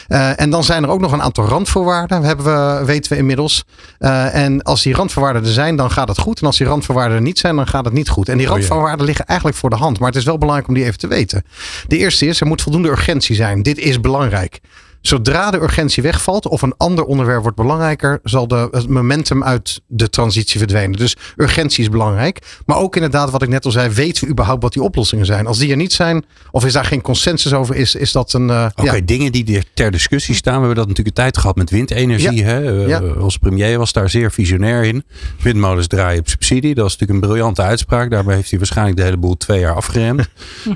[0.08, 3.64] Eh, en dan zijn er ook nog een aantal randvoorwaarden, hebben we, weten we inmiddels.
[3.98, 6.40] Eh, en als die randvoorwaarden er zijn, dan gaat het goed.
[6.40, 8.28] En als die randvoorwaarden er niet zijn, dan gaat het niet goed.
[8.28, 9.98] En die Oh randvoorwaarden liggen eigenlijk voor de hand.
[9.98, 11.44] Maar het is wel belangrijk om die even te weten.
[11.86, 13.62] De eerste is, er moet voldoende urgentie zijn.
[13.62, 14.60] Dit is belangrijk.
[15.08, 19.80] Zodra de urgentie wegvalt of een ander onderwerp wordt belangrijker, zal de, het momentum uit
[19.86, 20.98] de transitie verdwijnen.
[20.98, 22.58] Dus urgentie is belangrijk.
[22.66, 25.46] Maar ook inderdaad, wat ik net al zei, weten we überhaupt wat die oplossingen zijn?
[25.46, 28.50] Als die er niet zijn, of is daar geen consensus over, is, is dat een.
[28.50, 29.00] eh, Oké, ja.
[29.04, 30.52] dingen die er ter discussie staan.
[30.54, 32.44] We hebben dat natuurlijk een tijd gehad met windenergie.
[32.44, 32.80] Hè?
[32.82, 33.00] Eh, Ja.
[33.18, 35.04] Onze premier was daar zeer visionair in.
[35.42, 36.74] Windmolens draaien op subsidie.
[36.74, 38.10] Dat was natuurlijk een briljante uitspraak.
[38.10, 40.28] Daarbij heeft hij waarschijnlijk de hele boel twee jaar afgeremd.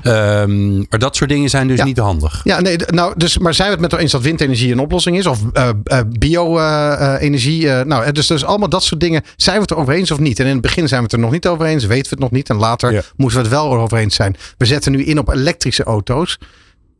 [0.03, 1.83] Ehm, maar dat soort dingen zijn dus Ja.
[1.85, 2.41] niet handig.
[2.43, 5.17] Ja, nee, nou, dus, maar zijn we het met elkaar eens dat windenergie een oplossing
[5.17, 5.25] is?
[5.25, 7.67] Of eh, bio-energie?
[7.67, 9.21] nou, eh, dus, dus allemaal dat soort dingen.
[9.35, 10.39] Zijn we het erover eens of niet?
[10.39, 11.85] En in het begin zijn we het er nog niet over eens.
[11.85, 12.49] Weten we het nog niet.
[12.49, 13.01] En later Ja.
[13.15, 14.35] moeten we het wel over eens zijn.
[14.57, 16.37] We zetten nu in op elektrische auto's.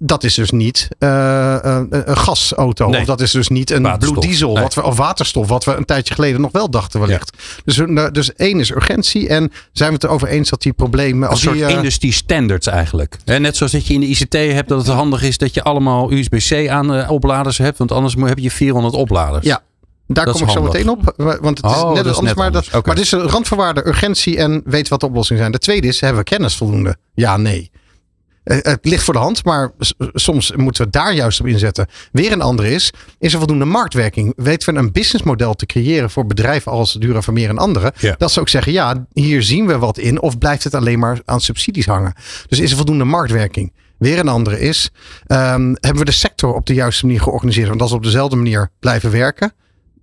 [0.01, 2.89] Dat is dus niet eh, eh, een gasauto.
[2.89, 2.99] Nee.
[2.99, 4.53] Of dat is dus niet een blue diesel.
[4.53, 4.63] Nee.
[4.63, 5.47] Wat we, of waterstof.
[5.47, 7.37] Wat we een tijdje geleden nog wel dachten wellicht.
[7.65, 9.27] Dus, eh, dus één is urgentie.
[9.27, 11.23] En zijn we het erover eens dat die problemen...
[11.23, 13.17] Een Als soort die, eh, industry standards eigenlijk.
[13.25, 16.11] Net zoals dat je in de ICT hebt dat het handig is dat je allemaal
[16.11, 17.77] USB-C aan eh, opladers hebt.
[17.77, 19.45] Want anders moet- heb je 400 opladers.
[19.45, 19.61] Ja,
[20.07, 21.13] Daar Dat kom ik zo meteen op.
[21.17, 22.19] Want het is Oh, net is anders.
[22.19, 22.69] net maar, anders.
[22.69, 25.51] dat, maar het is een randvoorwaarde, urgentie en weet wat de oplossingen zijn.
[25.53, 26.95] De tweede is, hebben we kennis voldoende?
[27.13, 27.71] Ja, nee.
[28.49, 29.71] Eh, Het ligt voor de hand, maar
[30.13, 31.87] soms moeten we daar juist op inzetten.
[32.11, 34.33] Weer een andere is, is er voldoende marktwerking?
[34.35, 37.91] Weten we een businessmodel te creëren voor bedrijven als Dura Vermeer en anderen?
[37.99, 38.15] Ja.
[38.17, 40.21] Dat ze ook zeggen, ja, hier zien we wat in.
[40.21, 42.13] Of blijft het alleen maar aan subsidies hangen?
[42.47, 43.73] Dus is er voldoende marktwerking?
[43.97, 44.89] Weer een andere is,
[45.27, 47.67] ehm, hebben we de sector op de juiste manier georganiseerd?
[47.67, 49.53] Want als we op dezelfde manier blijven werken,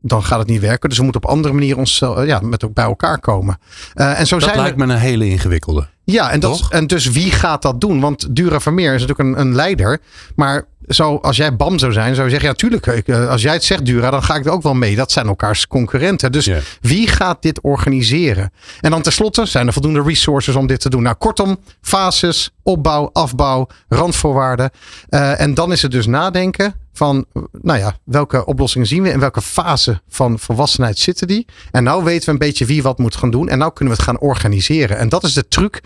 [0.06, 0.88] dan gaat het niet werken.
[0.88, 3.58] Dus we moeten op andere manier ons eh, ja, met bij elkaar komen.
[3.94, 5.86] Eh, en zo Dat zijn lijkt me een hele ingewikkelde.
[6.04, 6.72] ja, en, dat, Toch?
[6.72, 8.00] en dus wie gaat dat doen?
[8.00, 10.00] Want Dura Vermeer is natuurlijk een, een leider.
[10.34, 12.86] Maar zo, als jij BAM zou zijn, zou je zeggen: ja, tuurlijk.
[12.86, 14.96] eh, als jij het zegt, Dura, dan ga ik er ook wel mee.
[14.96, 16.32] Dat zijn elkaars concurrenten.
[16.32, 18.52] Dus wie gaat dit organiseren?
[18.80, 21.02] En dan tenslotte zijn er voldoende resources om dit te doen.
[21.02, 24.70] Nou, kortom, fases, opbouw, afbouw, randvoorwaarden.
[25.08, 27.26] En dan is het dus nadenken van,
[27.62, 29.10] nou ja, welke oplossingen zien we?
[29.10, 31.46] In welke fase van volwassenheid zitten die?
[31.70, 33.48] En nou weten we een beetje wie wat moet gaan doen.
[33.48, 34.98] En nou kunnen we het gaan organiseren.
[34.98, 35.80] En dat is de truc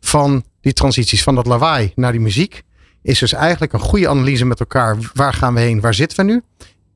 [0.00, 2.62] van die transities, van dat lawaai naar die muziek.
[3.02, 4.96] Is dus eigenlijk een goede analyse met elkaar.
[5.14, 5.80] Waar gaan we heen?
[5.80, 6.42] Waar zitten we nu?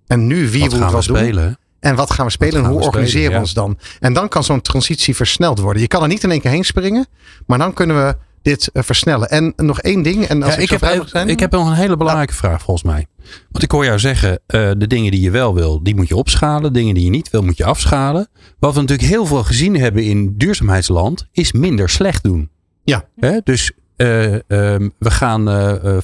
[0.06, 1.16] En nu wie Wat moet gaan we wat doen?
[1.16, 1.58] spelen?
[1.80, 2.64] En wat gaan we spelen?
[2.64, 3.40] En hoe we organiseren spelen, we ja.
[3.40, 3.78] ons dan?
[4.00, 5.82] En dan kan zo'n transitie versneld worden.
[5.82, 7.06] Je kan er niet in één keer heen springen.
[7.46, 9.28] Maar dan kunnen we dit eh, versnellen.
[9.28, 10.24] En nog één ding.
[10.24, 11.28] En als Ja, ik, ik, heb, zijn.
[11.28, 13.06] ik heb nog een hele belangrijke vraag volgens mij.
[13.50, 16.16] Want ik hoor jou zeggen, eh, de dingen die je wel wil, die moet je
[16.16, 16.72] opschalen.
[16.72, 18.28] Dingen die je niet wil, moet je afschalen.
[18.58, 22.50] Wat we natuurlijk heel veel gezien hebben in duurzaamheidsland, is minder slecht doen.
[22.84, 23.04] Ja.
[23.16, 23.38] Hè?
[23.44, 25.44] Dus eh, ehm, we gaan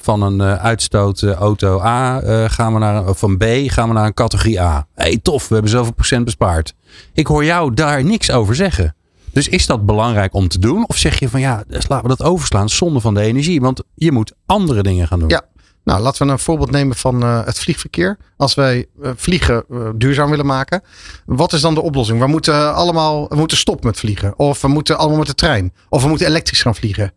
[0.02, 4.60] van een uitstoot auto A, gaan we naar, van B gaan we naar een categorie
[4.60, 4.86] A.
[4.94, 6.74] hey, tof, we hebben zoveel procent bespaard.
[7.12, 8.95] Ik hoor jou daar niks over zeggen.
[9.36, 10.84] Dus is dat belangrijk om te doen?
[10.88, 13.60] Of zeg je van ja, dus laten we dat overslaan zonder van de energie?
[13.60, 15.28] Want je moet andere dingen gaan doen.
[15.28, 15.42] Ja.
[15.84, 18.18] Nou, laten we een voorbeeld nemen van eh, het vliegverkeer.
[18.36, 20.82] Als wij eh, vliegen eh, duurzaam willen maken,
[21.26, 22.20] wat is dan de oplossing?
[22.20, 24.38] We moeten allemaal moeten stoppen met vliegen.
[24.38, 25.72] Of we moeten allemaal met de trein.
[25.88, 27.12] Of we moeten elektrisch gaan vliegen.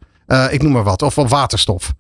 [0.49, 1.01] Ik noem maar wat.
[1.01, 1.93] Of op waterstof.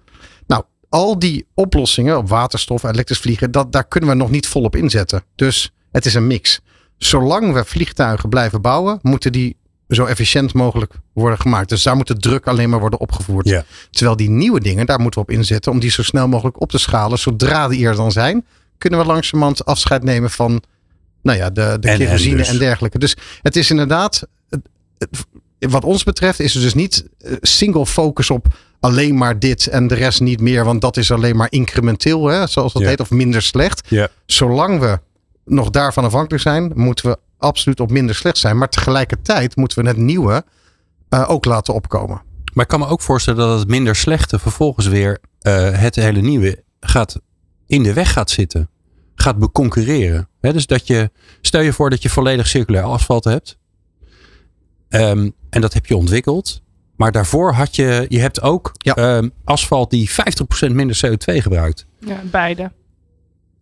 [0.47, 4.75] Nou, al die oplossingen op waterstof, elektrisch vliegen, dat, daar kunnen we nog niet volop
[4.75, 5.23] inzetten.
[5.35, 6.59] Dus het is een mix.
[6.97, 9.57] Zolang we vliegtuigen blijven bouwen, moeten die
[9.89, 11.69] zo efficiënt mogelijk worden gemaakt.
[11.69, 13.47] Dus daar moet de druk alleen maar worden opgevoerd.
[13.47, 13.63] Ja.
[13.91, 16.71] Terwijl die nieuwe dingen, daar moeten we op inzetten om die zo snel mogelijk op
[16.71, 17.19] te schalen.
[17.19, 18.45] Zodra die er dan zijn,
[18.77, 20.61] kunnen we langzamerhand afscheid nemen van
[21.21, 22.59] nou ja, de, de En- en kerosine en, dus.
[22.59, 22.97] dergelijke.
[22.99, 24.27] Dus het is inderdaad,
[25.59, 28.45] wat ons betreft, is er dus niet eh, single focus op
[28.79, 30.65] alleen maar dit en de rest niet meer.
[30.65, 32.87] Want dat is alleen maar incrementeel, hè, zoals dat Ja.
[32.87, 33.87] heet, of minder slecht.
[33.87, 34.07] Ja.
[34.25, 34.99] Zolang we
[35.45, 38.57] nog daarvan afhankelijk zijn, moeten we absoluut op minder slecht zijn.
[38.57, 40.43] Maar tegelijkertijd moeten we het nieuwe
[41.09, 42.21] eh, ook laten opkomen.
[42.53, 46.21] Maar ik kan me ook voorstellen dat het minder slechte vervolgens weer eh, het hele
[46.21, 47.19] nieuwe gaat
[47.67, 48.69] in de weg gaat zitten.
[49.15, 50.27] Gaat beconcurreren.
[50.41, 53.57] Hè, dus dat je, stel je voor dat je volledig circulair asfalt hebt.
[54.89, 56.61] Ehm, en dat heb je ontwikkeld.
[56.95, 58.95] Maar daarvoor had je, je hebt ook Ja.
[58.95, 61.85] ehm, asfalt die 50% minder CO2 gebruikt.
[61.99, 62.71] Ja, beide.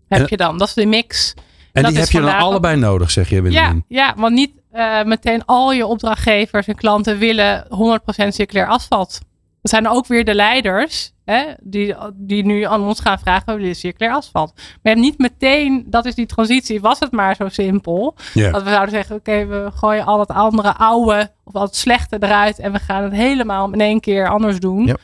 [0.07, 0.57] Heb En- je dan.
[0.57, 1.33] Dat is de mix.
[1.77, 5.03] En Dat die heb je dan allebei nodig, zeg je, Ja, ja, want niet eh,
[5.03, 7.67] meteen al je opdrachtgevers en klanten willen
[8.23, 9.19] 100% circulair asfalt.
[9.61, 13.59] Dat zijn ook weer de leiders hè, die, die nu aan ons gaan vragen, we
[13.61, 14.53] willen circulair asfalt.
[14.55, 18.15] Maar je hebt niet meteen, dat is die transitie, was het maar zo simpel.
[18.33, 22.17] Dat we zouden zeggen, oké, we gooien al het andere oude of al het slechte
[22.19, 24.95] eruit en we gaan het helemaal in één keer anders doen.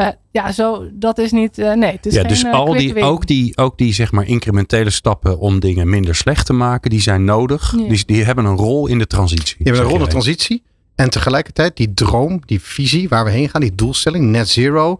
[0.00, 2.72] Ja, ja zo, dat is niet, eh, nee, het is Ja, geen dus eh, al
[2.72, 3.02] die, win.
[3.04, 7.00] ook, die, ook die zeg maar incrementele stappen om dingen minder slecht te maken, die
[7.00, 7.74] zijn nodig.
[7.76, 7.88] Ja.
[7.88, 9.54] Die, die hebben een rol in de transitie.
[9.58, 10.12] Je hebt zeg een ronde jij.
[10.12, 10.62] transitie.
[10.94, 14.98] En tegelijkertijd die droom, die visie waar we heen gaan, die doelstelling, net zero.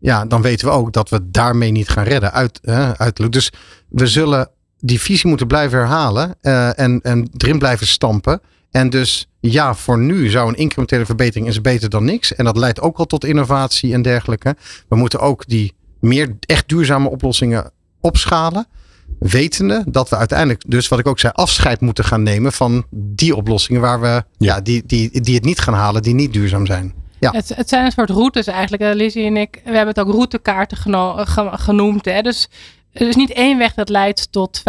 [0.00, 2.32] Ja, dan weten we ook dat we daarmee niet gaan redden.
[2.32, 3.34] Uit, hè, uiterlijk.
[3.34, 3.52] Dus
[3.88, 6.34] we zullen die visie moeten blijven herhalen.
[6.40, 8.40] eh, en, en erin blijven stampen.
[8.70, 12.34] En dus ja, voor nu zou een incrementele verbetering is beter dan niks.
[12.34, 14.56] En dat leidt ook al tot innovatie en dergelijke.
[14.88, 17.70] We moeten ook die meer echt duurzame oplossingen
[18.00, 18.66] opschalen.
[19.18, 23.36] Wetende dat we uiteindelijk, dus wat ik ook zei, afscheid moeten gaan nemen van die
[23.36, 26.94] oplossingen waar we, ja, die, die, die het niet gaan halen, die niet duurzaam zijn.
[27.20, 27.30] Ja.
[27.30, 28.82] Het, het zijn een soort routes eigenlijk.
[28.82, 32.04] Eh, Lizzie en ik, we hebben het ook routekaarten geno- ge- genoemd.
[32.04, 32.20] Hè?
[32.22, 32.48] Dus
[32.92, 34.62] er is niet één weg dat leidt tot 50%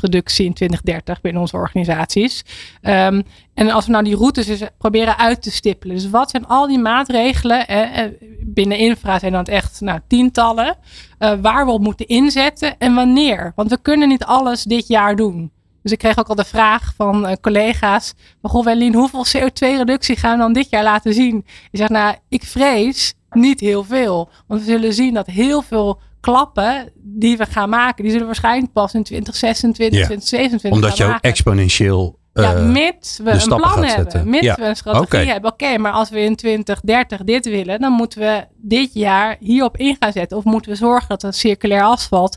[0.00, 2.44] reductie in 2030 binnen onze organisaties.
[2.80, 3.22] Ehm,
[3.54, 5.96] en als we nou die routes proberen uit te stippelen.
[5.96, 7.66] Dus wat zijn al die maatregelen?
[7.68, 8.04] Eh,
[8.40, 10.76] Binnen infra zijn dat echt nou, tientallen.
[11.18, 13.52] eh, waar we op moeten inzetten en wanneer.
[13.54, 15.50] Want we kunnen niet alles dit jaar doen.
[15.82, 18.14] Dus ik kreeg ook al de vraag van eh, collega's.
[18.40, 21.36] Van, goh, hoeveel CO2-reductie gaan we dan dit jaar laten zien?
[21.70, 24.28] Ik zeg, nou, ik vrees niet heel veel.
[24.46, 28.72] Want we zullen zien dat heel veel klappen die we gaan maken, die zullen waarschijnlijk
[28.72, 30.04] pas in 2026, Ja.
[30.04, 32.18] 2027 Omdat je ook exponentieel.
[32.32, 33.88] Ja, eh, mits we een plan hebben.
[33.90, 34.30] zetten.
[34.30, 34.54] Mits Ja.
[34.54, 35.52] we een strategie hebben.
[35.52, 39.96] Oké, maar als we in 2030 dit willen, dan moeten we dit jaar hierop in
[39.98, 40.36] gaan zetten.
[40.36, 42.36] Of moeten we zorgen dat het circulair asfalt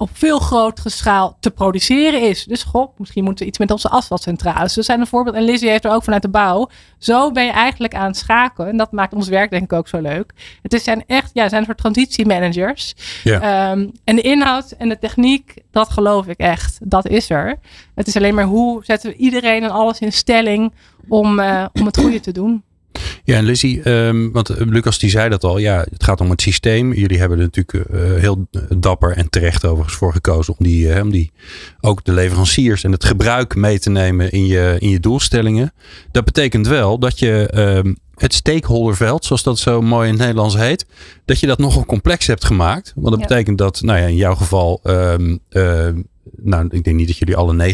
[0.00, 2.44] op veel grotere schaal te produceren is.
[2.44, 4.62] Dus goh, misschien moeten we iets met onze asfaltcentrales.
[4.62, 5.36] Dus dat zijn een voorbeeld.
[5.36, 6.68] En Lizzie heeft er ook vanuit de bouw.
[6.98, 8.68] Zo ben je eigenlijk aan het schakelen.
[8.68, 10.32] En dat maakt ons werk denk ik ook zo leuk.
[10.62, 12.94] Het is zijn echt, ja, zijn een soort transitiemanagers.
[13.24, 13.40] Ja.
[13.40, 16.78] Ehm, en de inhoud en de techniek, dat geloof ik echt.
[16.82, 17.58] Dat is er.
[17.94, 20.72] Het is alleen maar hoe zetten we iedereen en alles in stelling
[21.08, 22.62] om, eh, om het goede te doen.
[23.24, 25.58] Ja, en Lizzie, ehm, want eh, Lucas die zei dat al.
[25.58, 26.92] Ja, het gaat om het systeem.
[26.92, 31.02] Jullie hebben er natuurlijk eh, heel dapper en terecht overigens voor gekozen om die, eh,
[31.02, 31.30] om die
[31.80, 35.72] ook de leveranciers en het gebruik mee te nemen in je, in je doelstellingen.
[36.12, 40.56] Dat betekent wel dat je ehm, het stakeholderveld, zoals dat zo mooi in het Nederlands
[40.56, 40.86] heet,
[41.24, 42.92] dat je dat nogal complex hebt gemaakt.
[42.96, 43.26] Want dat Ja.
[43.26, 45.36] betekent dat, nou ja, in jouw geval, ehm,
[46.36, 47.72] nou, ik denk niet dat jullie alle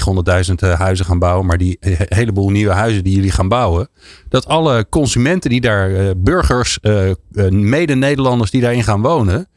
[0.48, 3.88] 900.000 eh, huizen gaan bouwen, maar die he- heleboel nieuwe huizen die jullie gaan bouwen,
[4.28, 7.16] dat alle consumenten die daar, eh, burgers, eh, eh,
[7.50, 9.48] mede-Nederlanders die daarin gaan wonen,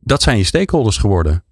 [0.00, 1.44] dat zijn je stakeholders geworden.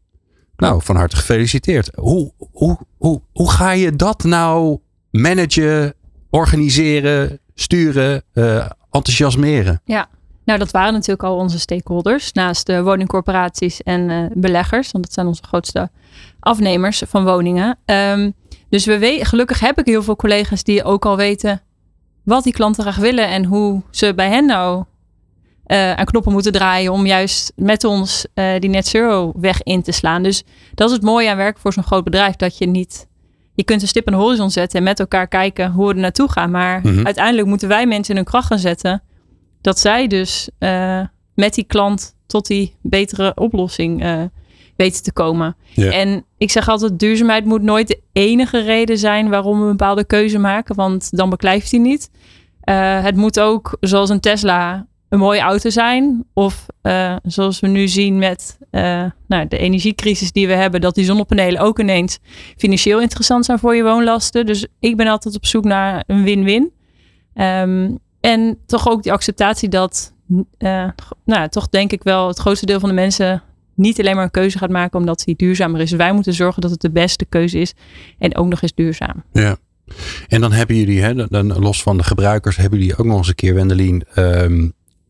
[0.57, 1.91] Nou, van harte gefeliciteerd.
[1.95, 4.79] Hoe, hoe, hoe, hoe ga je dat nou
[5.11, 5.95] managen,
[6.31, 9.81] organiseren, sturen, eh, enthousiasmeren?
[10.45, 12.33] Nou, dat waren natuurlijk al onze stakeholders.
[12.33, 14.93] Naast de woningcorporaties en eh, beleggers.
[14.93, 15.91] Want dat zijn onze grootste
[16.41, 17.79] afnemers van woningen.
[17.85, 18.31] Ehm,
[18.69, 21.63] dus we gelukkig heb ik heel veel collega's die ook al weten
[22.25, 23.29] wat die klanten graag willen.
[23.29, 24.85] En hoe ze bij hen nou
[25.65, 26.93] eh, aan knoppen moeten draaien.
[26.93, 30.23] Om juist met ons eh, die net zero weg in te slaan.
[30.23, 32.37] Dus dat is het mooie aan werken voor zo'n groot bedrijf.
[32.37, 33.07] Dat je niet...
[33.55, 36.01] Je kunt een stip aan de horizon zetten en met elkaar kijken hoe we er
[36.01, 36.51] naartoe gaan.
[36.51, 37.05] Maar Mhm.
[37.05, 39.03] uiteindelijk moeten wij mensen in hun kracht gaan zetten
[39.63, 41.01] dat zij dus eh,
[41.35, 44.23] met die klant tot die betere oplossing eh,
[44.77, 45.57] weten te komen.
[45.75, 45.91] Ja.
[45.91, 50.05] En ik zeg altijd, duurzaamheid moet nooit de enige reden zijn waarom we een bepaalde
[50.05, 52.11] keuze maken, want dan beklijft die niet.
[52.61, 56.25] Eh, het moet ook, zoals een Tesla, een mooie auto zijn.
[56.35, 56.67] Of
[57.23, 58.59] zoals we nu zien met
[59.27, 62.19] nou, de energiecrisis die we hebben, dat die zonnepanelen ook ineens
[62.57, 64.47] financieel interessant zijn voor je woonlasten.
[64.47, 66.73] Dus ik ben altijd op zoek naar een win-win.
[67.35, 67.91] Ehm,
[68.23, 70.13] en toch ook die acceptatie dat,
[70.59, 70.89] eh,
[71.25, 73.43] nou, toch denk ik wel het grootste deel van de mensen
[73.75, 75.91] niet alleen maar een keuze gaat maken omdat die duurzamer is.
[75.91, 77.75] Wij moeten zorgen dat het de beste keuze is
[78.19, 79.23] en ook nog eens duurzaam.
[79.33, 79.57] Ja.
[80.29, 83.29] En dan hebben jullie, hè, dan- los van de gebruikers, hebben jullie ook nog eens
[83.29, 84.69] een keer, Wendelin, ehm,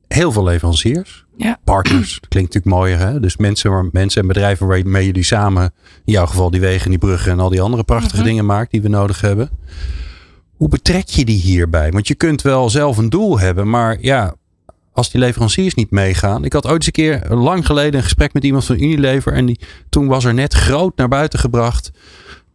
[0.09, 1.25] heel veel leveranciers.
[1.37, 1.59] Ja.
[1.65, 2.99] Partners, dat klinkt natuurlijk mooier.
[2.99, 3.21] Hè?
[3.21, 5.73] Dus mensen, waar- mensen en bedrijven waarmee jullie samen,
[6.05, 8.25] in jouw geval die wegen, die bruggen en al die andere prachtige Mhm.
[8.25, 9.51] dingen maakt die we nodig hebben.
[10.63, 11.91] Hoe betrek je die hierbij?
[11.91, 14.35] Want je kunt wel zelf een doel hebben, maar ja,
[14.93, 16.45] als die leveranciers niet meegaan.
[16.45, 19.33] Ik had ooit eens een keer lang geleden een gesprek met iemand van Unilever.
[19.33, 21.91] En die, toen was er net groot naar buiten gebracht.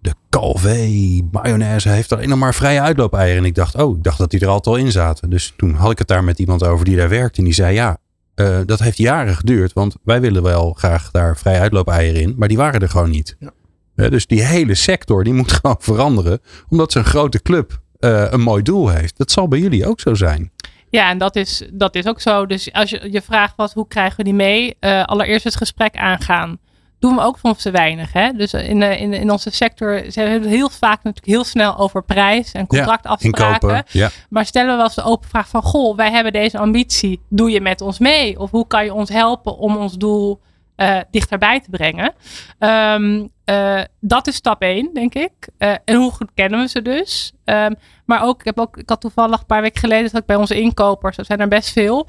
[0.02, 0.90] De Calvé
[1.32, 3.38] mayonaise heeft alleen nog maar vrije uitloopeieren.
[3.38, 5.30] En ik dacht, oh, ik dacht dat die er altijd al in zaten.
[5.30, 7.38] Dus toen had ik het daar met iemand over die daar werkte.
[7.38, 7.98] En die zei, ja,
[8.36, 9.74] eh, dat heeft jaren geduurd.
[9.74, 12.36] Want wij willen wel graag daar vrije uitloopeieren in.
[12.38, 13.36] Maar die waren er gewoon niet.
[13.40, 13.54] Ja.
[13.98, 16.40] Hè, dus die hele sector die moet gewoon veranderen.
[16.70, 19.18] Omdat zo'n grote club eh, een mooi doel heeft.
[19.18, 20.52] Dat zal bij jullie ook zo zijn.
[20.90, 22.46] Ja, en dat is, dat is ook zo.
[22.46, 24.76] Dus als je je vraagt wat, hoe krijgen we die mee?
[24.80, 26.58] Eh, allereerst het gesprek aangaan.
[27.00, 28.14] Doen we ook soms te weinig.
[28.14, 28.32] Hè?
[28.32, 32.04] Dus in, de, in, in onze sector hebben het heel vaak natuurlijk heel snel over
[32.04, 33.70] prijs en contractafspraken.
[33.70, 33.84] Inkopen.
[33.92, 34.10] Ja.
[34.30, 35.62] Maar stellen we wel eens de open vraag van...
[35.62, 37.22] Goh, wij hebben deze ambitie.
[37.30, 38.40] Doe je met ons mee?
[38.40, 40.40] Of hoe kan je ons helpen om ons doel
[40.78, 42.14] eh, dichterbij te brengen?
[42.60, 45.32] Ehm, eh, dat is stap 1, denk ik.
[45.58, 47.32] Eh, en hoe goed kennen we ze dus?
[47.46, 47.74] Ehm,
[48.06, 50.10] maar ook ik, heb ook, ik had toevallig een paar weken geleden...
[50.10, 51.16] zat ik bij onze inkopers.
[51.16, 52.08] Dat zijn er best veel.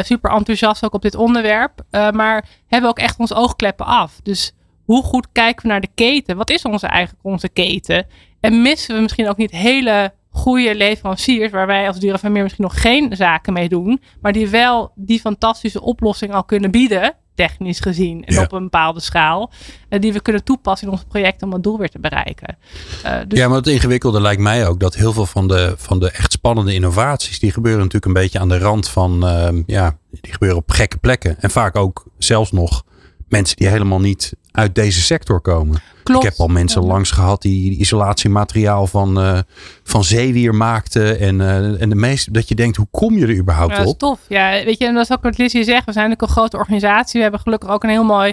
[0.00, 1.82] Super enthousiast ook op dit onderwerp.
[1.90, 4.20] Maar hebben ook echt ons oogkleppen af.
[4.22, 4.52] Dus
[4.84, 6.36] hoe goed kijken we naar de keten?
[6.36, 8.06] Wat is onze eigenlijk onze keten?
[8.40, 12.42] En missen we misschien ook niet hele goede leveranciers, waar wij als Dura van Meer
[12.42, 17.14] misschien nog geen zaken mee doen, maar die wel die fantastische oplossing al kunnen bieden,
[17.48, 18.42] technisch gezien en Ja.
[18.42, 19.50] op een bepaalde schaal,
[19.88, 22.56] eh, die we kunnen toepassen in ons project om het doel weer te bereiken.
[23.02, 25.98] Eh, dus Ja, maar het ingewikkelde lijkt mij ook dat heel veel van de, van
[25.98, 29.96] de echt spannende innovaties, die gebeuren natuurlijk een beetje aan de rand van, ehm, ja,
[30.20, 31.36] die gebeuren op gekke plekken.
[31.40, 32.84] En vaak ook zelfs nog
[33.30, 35.80] mensen die helemaal niet uit deze sector komen.
[36.02, 36.24] klopt.
[36.24, 36.86] Ik heb al mensen Ja.
[36.88, 39.38] langs gehad die isolatiemateriaal van, eh,
[39.84, 41.18] van zeewier maakten.
[41.20, 43.86] En, eh, en de meeste, dat je denkt, hoe kom je er überhaupt Ja, dat
[43.86, 43.98] is op?
[43.98, 44.18] tof.
[44.28, 45.84] Ja, weet je, en dat is ook wat Lizzie zegt.
[45.84, 47.12] We zijn natuurlijk een grote organisatie.
[47.16, 48.32] We hebben gelukkig ook een heel mooi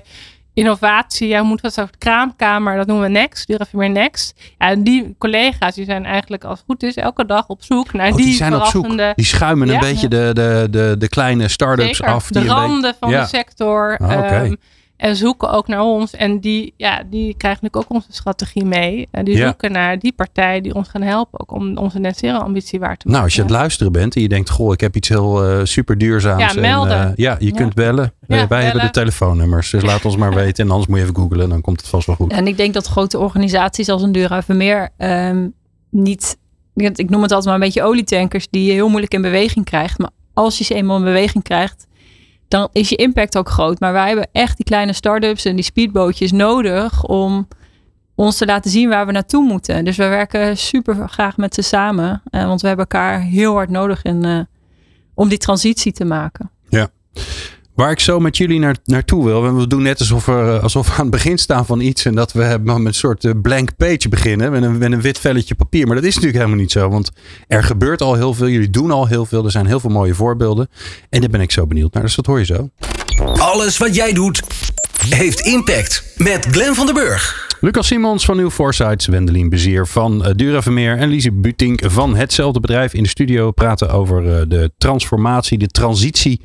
[0.54, 1.28] innovatie.
[1.28, 1.86] Ja, hoe moet dat zo?
[1.98, 3.48] Kraamkamer, dat noemen we Next.
[3.48, 4.34] Durafimir Next.
[4.58, 7.94] Ja, en die collega's, die zijn eigenlijk als het goed is elke dag op zoek
[7.94, 8.72] naar Oh, die, die zijn op zoek.
[8.72, 12.28] verrassende- Die schuimen een beetje de, de, de, de kleine start-ups Zeker, af.
[12.28, 13.98] de die beetje- randen van de sector.
[14.04, 14.14] Oké.
[14.14, 14.56] ehm,
[14.98, 16.16] en zoeken ook naar ons.
[16.16, 19.08] En die, ja, die krijgen natuurlijk ook onze strategie mee.
[19.12, 19.46] En die Ja.
[19.46, 21.40] zoeken naar die partij die ons gaan helpen.
[21.40, 23.12] Ook om onze net zero ambitie waar te maken.
[23.12, 25.44] Nou, als je aan het luisteren bent en je denkt, goh, ik heb iets heel
[25.44, 26.54] eh, super duurzaams.
[26.54, 26.98] Ja, melden.
[27.00, 27.52] En, eh, ja, je Ja.
[27.52, 28.14] kunt bellen.
[28.28, 30.64] Ja, wij hebben de telefoonnummers, dus laat ons maar weten.
[30.66, 32.32] En anders moet je even googlen, dan komt het vast wel goed.
[32.32, 35.48] En ik denk dat grote organisaties als een Dura Vermeer ehm,
[35.90, 36.38] niet...
[36.76, 39.98] Ik noem het altijd maar een beetje olietankers die je heel moeilijk in beweging krijgt.
[40.00, 41.87] Maar als je ze eenmaal in beweging krijgt,
[42.48, 43.80] dan is je impact ook groot.
[43.80, 47.48] Maar wij hebben echt die kleine start-ups en die speedbootjes nodig om
[48.16, 49.86] ons te laten zien waar we naartoe moeten.
[49.86, 52.22] Dus we werken super graag met ze samen.
[52.30, 54.40] eh, want we hebben elkaar heel hard nodig in, eh,
[55.14, 56.52] om die transitie te maken.
[57.78, 59.56] Waar ik zo met jullie naar, naartoe wil.
[59.56, 62.06] We doen net alsof we, eh, alsof we aan het begin staan van iets.
[62.06, 64.52] En dat we met een soort eh, blank page beginnen.
[64.52, 65.86] Met een, met een wit velletje papier.
[65.86, 66.90] Maar dat is natuurlijk helemaal niet zo.
[66.90, 67.12] Want
[67.48, 68.48] er gebeurt al heel veel.
[68.48, 69.46] Jullie doen al heel veel.
[69.46, 70.70] Er zijn heel veel mooie voorbeelden.
[71.10, 72.04] En daar ben ik zo benieuwd naar.
[72.04, 72.70] Dus dat hoor je zo.
[73.38, 74.42] Alles wat jij doet
[75.10, 76.04] heeft impact.
[76.16, 77.47] Met Glenn van den Burg.
[77.62, 82.16] Lucas Simons van Nieuw Foresights, Wendelin Bezier van uh, Dura Vermeer en Lise Butink van
[82.16, 86.42] hetzelfde bedrijf in de studio praten over uh, de transformatie, de transitie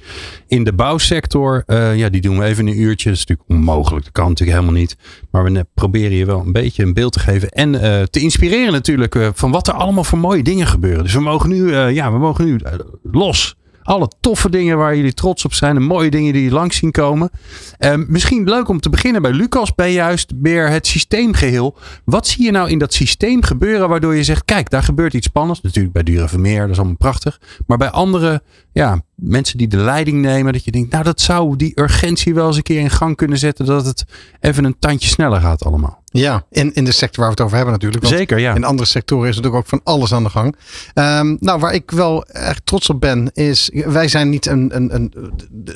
[0.47, 1.63] in de bouwsector.
[1.67, 3.09] Uh, ja, die doen we even een uurtje.
[3.09, 4.97] Dat is natuurlijk onmogelijk, dat kan natuurlijk helemaal niet.
[5.31, 7.73] Maar we proberen je wel een beetje een beeld te geven en
[8.11, 11.03] te inspireren natuurlijk van wat er allemaal voor mooie dingen gebeuren.
[11.03, 12.61] Dus we mogen nu, ja, we mogen nu
[13.03, 13.57] los.
[13.83, 15.75] Alle toffe dingen waar jullie trots op zijn.
[15.75, 17.31] De mooie dingen die je langs zien komen.
[17.79, 19.75] Uh, misschien leuk om te beginnen bij Lucas.
[19.75, 21.77] Bij juist meer het systeemgeheel.
[22.05, 23.89] Wat zie je nou in dat systeem gebeuren.
[23.89, 24.45] Waardoor je zegt.
[24.45, 25.61] Kijk daar gebeurt iets spannends.
[25.61, 26.61] Natuurlijk bij Dure Vermeer.
[26.61, 27.41] Dat is allemaal prachtig.
[27.67, 28.43] Maar bij andere
[28.73, 30.53] ja, mensen die de leiding nemen.
[30.53, 30.93] Dat je denkt.
[30.93, 33.67] Nou dat zou die urgentie wel eens een keer in gang kunnen zetten.
[33.67, 34.05] Dat het
[34.41, 36.02] even een tandje sneller gaat allemaal.
[36.13, 38.07] Ja, in, in de sector waar we het over hebben natuurlijk.
[38.07, 38.55] Zeker, ja.
[38.55, 40.57] In andere sectoren is natuurlijk ook van alles aan de gang.
[40.95, 44.95] Um, nou, waar ik wel echt trots op ben, is wij zijn niet een, een,
[44.95, 45.13] een,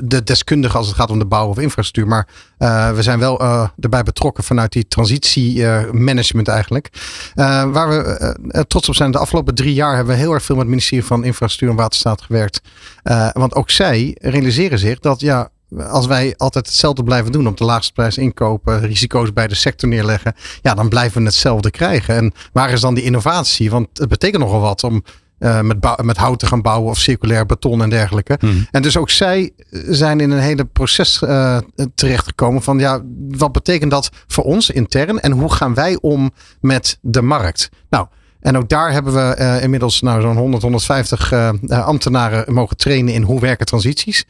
[0.04, 2.06] de deskundige als het gaat om de bouw of infrastructuur.
[2.06, 6.90] Maar uh, we zijn wel uh, erbij betrokken vanuit die transitiemanagement uh, eigenlijk.
[7.34, 10.54] Eh, waar we trots op zijn, de afgelopen drie jaar hebben we heel erg veel
[10.54, 12.60] met het ministerie van Infrastructuur en Waterstaat gewerkt.
[13.02, 17.56] Eh, want ook zij realiseren zich dat ja, als wij altijd hetzelfde blijven doen, op
[17.56, 22.14] de laagste prijs inkopen, risico's bij de sector neerleggen, ja, dan blijven we hetzelfde krijgen.
[22.14, 23.70] En waar is dan die innovatie?
[23.70, 25.02] Want het betekent nogal wat om
[25.38, 28.36] uh, met, met hout te gaan bouwen of circulair beton en dergelijke.
[28.40, 28.66] Hmm.
[28.70, 31.58] En dus ook zij zijn in een hele proces uh,
[31.94, 36.98] terechtgekomen van ja, wat betekent dat voor ons intern en hoe gaan wij om met
[37.00, 37.68] de markt?
[37.90, 38.06] Nou,
[38.46, 43.14] en ook daar hebben we uh, inmiddels nou, zo'n 100, 150 uh, ambtenaren mogen trainen
[43.14, 44.24] in hoe werken transities.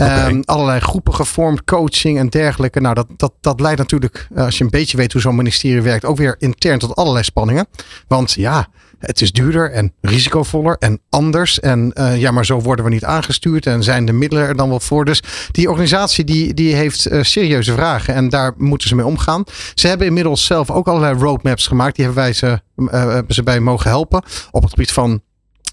[0.00, 0.30] Okay.
[0.30, 2.80] Um, allerlei groepen gevormd, coaching en dergelijke.
[2.80, 6.04] Nou, dat, dat, dat leidt natuurlijk, als je een beetje weet hoe zo'n ministerie werkt,
[6.04, 7.66] ook weer intern tot allerlei spanningen.
[8.08, 8.68] Want ja,
[9.00, 11.60] het is duurder en risicovoller en anders.
[11.60, 14.68] En uh, ja, maar zo worden we niet aangestuurd en zijn de middelen er dan
[14.68, 15.04] wel voor.
[15.04, 19.44] Dus die organisatie die, die heeft uh, serieuze vragen en daar moeten ze mee omgaan.
[19.74, 21.96] Ze hebben inmiddels zelf ook allerlei roadmaps gemaakt.
[21.96, 25.22] Die hebben wij ze, uh, ze bij mogen helpen op het gebied van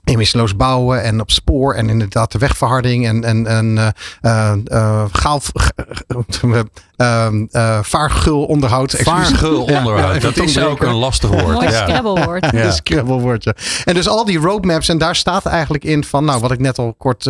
[0.03, 5.41] emissieloos bouwen en op spoor en inderdaad de wegverharding en, en, en uh, gaal,
[6.97, 8.93] ehm eh, vaargulonderhoud.
[8.93, 9.13] excuus.
[9.13, 11.47] Vaargulonderhoud, even dat is ook een lastig woord.
[11.47, 11.87] Mooi ja.
[11.87, 12.47] Scrabble-woord.
[12.51, 12.65] Ja.
[12.65, 13.55] Een Scrabble-woordje.
[13.85, 16.79] En dus al die roadmaps, en daar staat eigenlijk in van, nou, wat ik net
[16.79, 17.25] al kort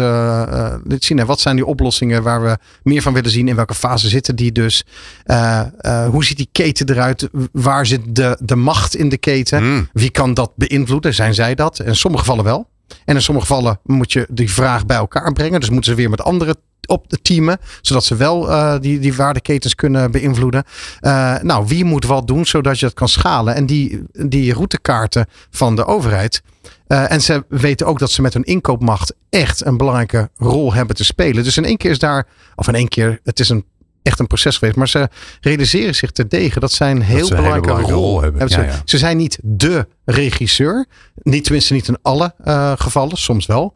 [0.84, 1.18] liet zien.
[1.18, 3.47] hè, Wat zijn die oplossingen waar we meer van willen zien?
[3.47, 4.84] In welke fase zitten die dus?
[5.24, 7.30] Eh, eh, hoe ziet die keten eruit?
[7.51, 9.59] Waar zit de, de macht in de keten?
[9.59, 9.89] Hmm.
[9.93, 11.13] Wie kan dat beïnvloeden?
[11.13, 11.80] Zijn zij dat?
[11.80, 12.68] In sommige gevallen wel.
[13.05, 15.59] En in sommige gevallen moet je die vraag bij elkaar brengen.
[15.59, 16.55] Dus moeten ze weer met anderen
[16.88, 17.58] op de teamen.
[17.82, 20.64] Zodat ze wel eh, die, die waardeketens kunnen beïnvloeden.
[21.00, 23.56] Eh, nou, wie moet wat doen zodat je dat kan schalen?
[23.56, 26.42] En die, die routekaarten van de overheid.
[26.88, 30.96] eh, en ze weten ook dat ze met hun inkoopmacht echt een belangrijke rol hebben
[30.96, 31.44] te spelen.
[31.44, 33.66] Dus in één keer is daar, of in één keer, het is een,
[34.04, 34.78] echt een proces geweest.
[34.78, 35.10] Maar ze
[35.42, 38.40] realiseren zich terdege dat zij een heel ze belangrijke, belangrijke rol, hebben.
[38.40, 38.58] hebben.
[38.58, 38.82] Ja, Ze, ja.
[38.86, 40.86] ze zijn niet de regisseur.
[41.22, 42.34] Niet, tenminste niet in alle
[42.78, 43.76] gevallen, soms wel.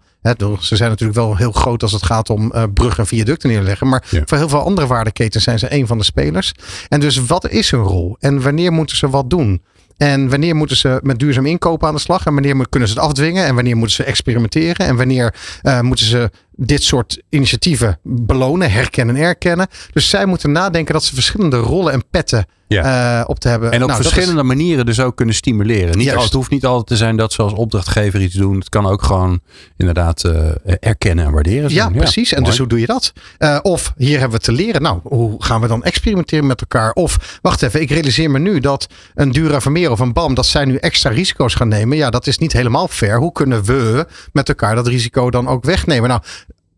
[0.59, 3.87] Ze zijn natuurlijk wel heel groot als het gaat om eh bruggen en viaducten neerleggen.
[3.87, 4.21] Maar Ja.
[4.25, 6.51] voor heel veel andere waardeketens zijn ze een van de spelers.
[6.89, 8.17] En dus wat is hun rol?
[8.19, 9.61] En wanneer moeten ze wat doen?
[9.97, 12.25] En wanneer moeten ze met duurzaam inkopen aan de slag?
[12.25, 13.45] En wanneer kunnen ze het afdwingen?
[13.45, 14.85] En wanneer moeten ze experimenteren?
[14.87, 16.29] En wanneer eh, moeten ze
[16.65, 19.67] dit soort initiatieven belonen, herkennen en erkennen?
[19.93, 23.71] Dus zij moeten nadenken dat ze verschillende rollen en petten eh, op te hebben.
[23.71, 25.97] En op Nou, is- verschillende manieren dus ook kunnen stimuleren.
[25.97, 28.57] Niet al, het hoeft niet altijd te zijn dat ze als opdrachtgever iets doen.
[28.59, 29.39] Het kan ook gewoon
[29.77, 30.49] inderdaad eh,
[30.79, 31.69] erkennen en waarderen.
[31.69, 31.93] Ja, zijn.
[31.93, 32.31] precies.
[32.31, 32.49] En mooi.
[32.49, 33.13] dus hoe doe je dat?
[33.37, 34.81] Eh, of hier hebben we te leren.
[34.81, 36.91] Nou, hoe gaan we dan experimenteren met elkaar?
[36.91, 40.45] Of wacht even, ik realiseer me nu dat een Dura Vermeer of een BAM, dat
[40.45, 41.97] zij nu extra risico's gaan nemen.
[41.97, 43.17] Ja, dat is niet helemaal fair.
[43.19, 46.09] Hoe kunnen we met elkaar dat risico dan ook wegnemen?
[46.09, 46.21] Nou,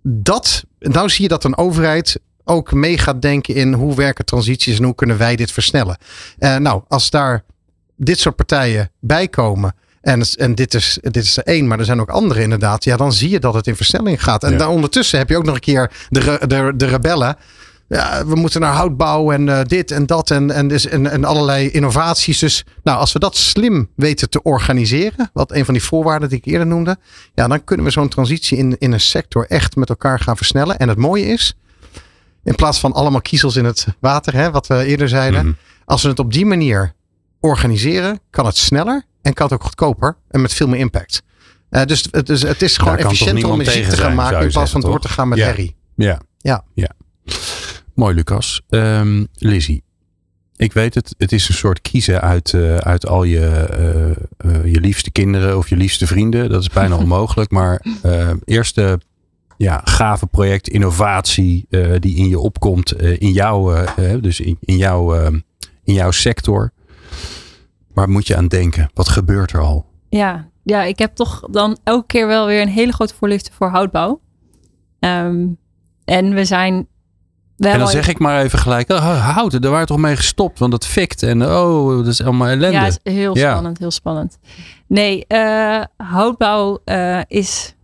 [0.04, 4.78] dat, nou zie je dat een overheid ook mee gaat denken in hoe werken transities
[4.78, 5.98] en hoe kunnen wij dit versnellen.
[6.38, 7.44] Eh, nou, als daar
[7.98, 9.76] dit soort partijen bij komen.
[10.02, 12.84] En, en dit, is, dit is er één, maar er zijn ook andere inderdaad.
[12.84, 14.44] Ja, dan zie je dat het in versnelling gaat.
[14.44, 14.58] En Ja.
[14.58, 17.36] dan ondertussen heb je ook nog een keer de, de, de rebellen.
[17.94, 21.08] Ja, we moeten naar hout bouwen en eh, dit en dat en, en, dus, en,
[21.12, 22.40] en allerlei innovaties.
[22.40, 26.38] Dus nou, als we dat slim weten te organiseren, wat een van die voorwaarden die
[26.38, 26.98] ik eerder noemde,
[27.34, 30.78] ja, dan kunnen we zo'n transitie in, in een sector echt met elkaar gaan versnellen.
[30.78, 31.58] En het mooie is,
[32.44, 35.54] in plaats van allemaal kiezels in het water, hè, wat we eerder zeiden, Mhm.
[35.86, 36.94] als we het op die manier
[37.40, 41.22] organiseren, kan het sneller en kan het ook goedkoper en met veel meer impact.
[41.70, 44.72] Eh, dus het is, het is gewoon efficiënter om muziek te gaan maken in plaats
[44.72, 45.46] van door te gaan met Ja.
[45.46, 45.76] herrie.
[45.96, 46.22] Ja.
[46.38, 46.64] Ja.
[46.74, 46.90] ja.
[47.94, 48.62] Mooi, Lucas.
[48.70, 49.84] Ehm Lizzie,
[50.56, 51.16] ik weet het.
[51.18, 55.58] Het is een soort kiezen uit, eh, uit al je, eh, eh, je liefste kinderen
[55.58, 56.50] of je liefste vrienden.
[56.50, 57.52] Dat is bijna onmogelijk.
[57.52, 57.86] Maar
[58.46, 59.00] eerste
[59.58, 61.68] ja, gave project, innovatie
[62.00, 62.92] die in je opkomt.
[63.02, 63.86] in jouw,
[64.22, 65.16] dus in, in, jouw,
[65.84, 66.72] in jouw sector.
[67.94, 68.90] Waar moet je aan denken?
[68.94, 69.86] Wat gebeurt er al?
[70.10, 73.70] Ja, ja, ik heb toch dan elke keer wel weer een hele grote voorliefde voor
[73.70, 74.22] houtbouw.
[75.00, 75.48] Ehm,
[76.06, 76.88] en we zijn.
[77.58, 80.60] En dan al- zeg ik maar even gelijk, oh, houten, daar waren toch mee gestopt,
[80.60, 82.78] want dat fikt en oh, dat is allemaal ellende.
[82.78, 83.52] Ja, is heel Ja.
[83.52, 84.38] spannend, heel spannend.
[84.88, 87.76] Nee, eh, houtbouw eh, is,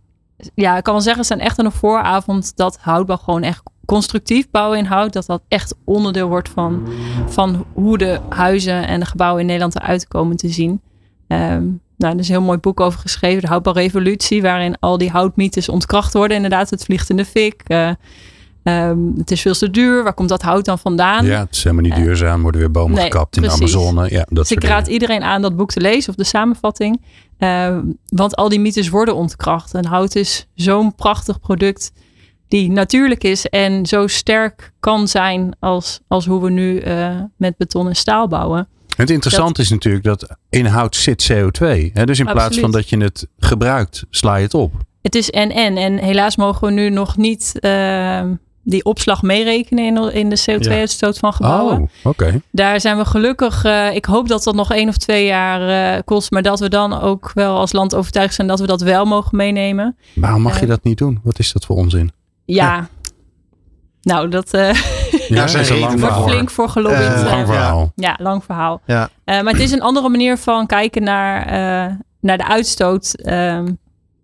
[0.54, 3.62] ja, ik kan wel zeggen, we zijn echt aan de vooravond dat houtbouw gewoon echt
[3.86, 6.88] constructief bouwen in hout, dat dat echt onderdeel wordt van,
[7.28, 10.80] van hoe de huizen en de gebouwen in Nederland eruit komen te zien.
[11.28, 11.62] Ehm,
[11.96, 15.68] nou, er is een heel mooi boek over geschreven, de houtbouwrevolutie, waarin al die houtmythes
[15.68, 16.36] ontkracht worden.
[16.36, 17.62] Inderdaad, het vliegt in de fik.
[17.66, 17.90] eh,
[18.62, 20.02] ehm, het is veel te duur.
[20.02, 21.24] Waar komt dat hout dan vandaan?
[21.24, 22.42] Ja, het is helemaal niet duurzaam.
[22.42, 23.58] Worden weer bomen nee, gekapt in precies.
[23.58, 24.10] de Amazone.
[24.10, 24.92] Ja, dat dus ik raad dingen.
[24.92, 27.02] iedereen aan dat boek te lezen of de samenvatting.
[27.38, 29.74] Eh, want al die mythes worden ontkracht.
[29.74, 31.92] En hout is zo'n prachtig product
[32.48, 37.56] die natuurlijk is en zo sterk kan zijn als, als hoe we nu eh, met
[37.56, 38.68] beton en staal bouwen.
[38.96, 41.92] Het interessante is natuurlijk dat in hout zit CO2.
[41.92, 42.04] Hè?
[42.04, 44.72] Dus in plaats van dat je het gebruikt, sla je het op.
[45.02, 45.76] Het is en en.
[45.76, 48.22] En helaas mogen we nu nog niet eh,
[48.70, 51.80] die opslag meerekenen in, in de CO2-uitstoot van gebouwen.
[51.80, 52.40] Oh, oké.
[52.50, 53.64] Daar zijn we gelukkig.
[53.64, 56.30] eh, ik hoop dat dat nog één of twee jaar eh, kost.
[56.30, 59.36] Maar dat we dan ook wel als land overtuigd zijn dat we dat wel mogen
[59.36, 59.96] meenemen.
[60.14, 61.20] Waarom mag je Eh, dat niet doen?
[61.24, 62.12] Wat is dat voor onzin?
[62.44, 62.88] Ja.
[64.02, 64.74] Nou, dat eh
[65.28, 66.28] Ja, zijn lang voor.
[66.28, 67.00] flink voor gelobbyd.
[67.14, 67.92] Eh, lang verhaal.
[67.94, 68.80] Ja, lang verhaal.
[68.86, 69.08] Ja.
[69.24, 73.14] Eh, maar het is een andere manier van kijken naar, eh, naar de uitstoot.
[73.14, 73.66] Ehm,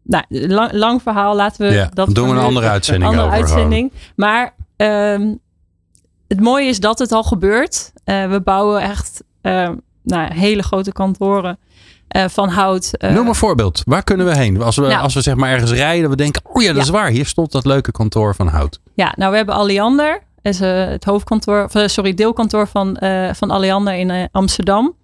[0.06, 1.36] nou, lang, lang verhaal.
[1.36, 3.38] Laten we Ja, dat doen we een andere uitzending andere over.
[3.38, 3.52] gewoon.
[3.54, 3.92] uitzending.
[4.16, 5.34] Maar ehm,
[6.28, 7.92] het mooie is dat het al gebeurt.
[8.04, 11.58] Eh, we bouwen echt ehm, nou, hele grote kantoren
[12.08, 12.90] eh, van hout.
[12.96, 13.82] eh, Noem een voorbeeld.
[13.84, 14.62] Waar kunnen we heen?
[14.62, 15.02] Als we, Nou.
[15.02, 16.82] als we zeg maar ergens rijden, we denken, oh ja, dat Ja.
[16.82, 17.08] is waar.
[17.08, 18.80] Hier stond dat leuke kantoor van hout.
[18.94, 20.22] Ja, nou we hebben Alliander.
[20.42, 22.96] Is het hoofdkantoor, of, sorry, deelkantoor van,
[23.32, 24.94] van Alliander in Amsterdam.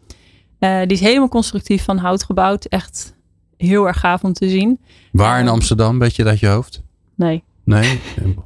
[0.58, 2.64] Die is helemaal constructief van hout gebouwd.
[2.64, 3.14] Echt
[3.68, 4.80] heel erg gaaf om te zien.
[5.12, 6.82] Waar in Eh, Amsterdam, weet je dat je hoofd?
[7.16, 7.44] Nee.
[7.64, 8.00] Nee?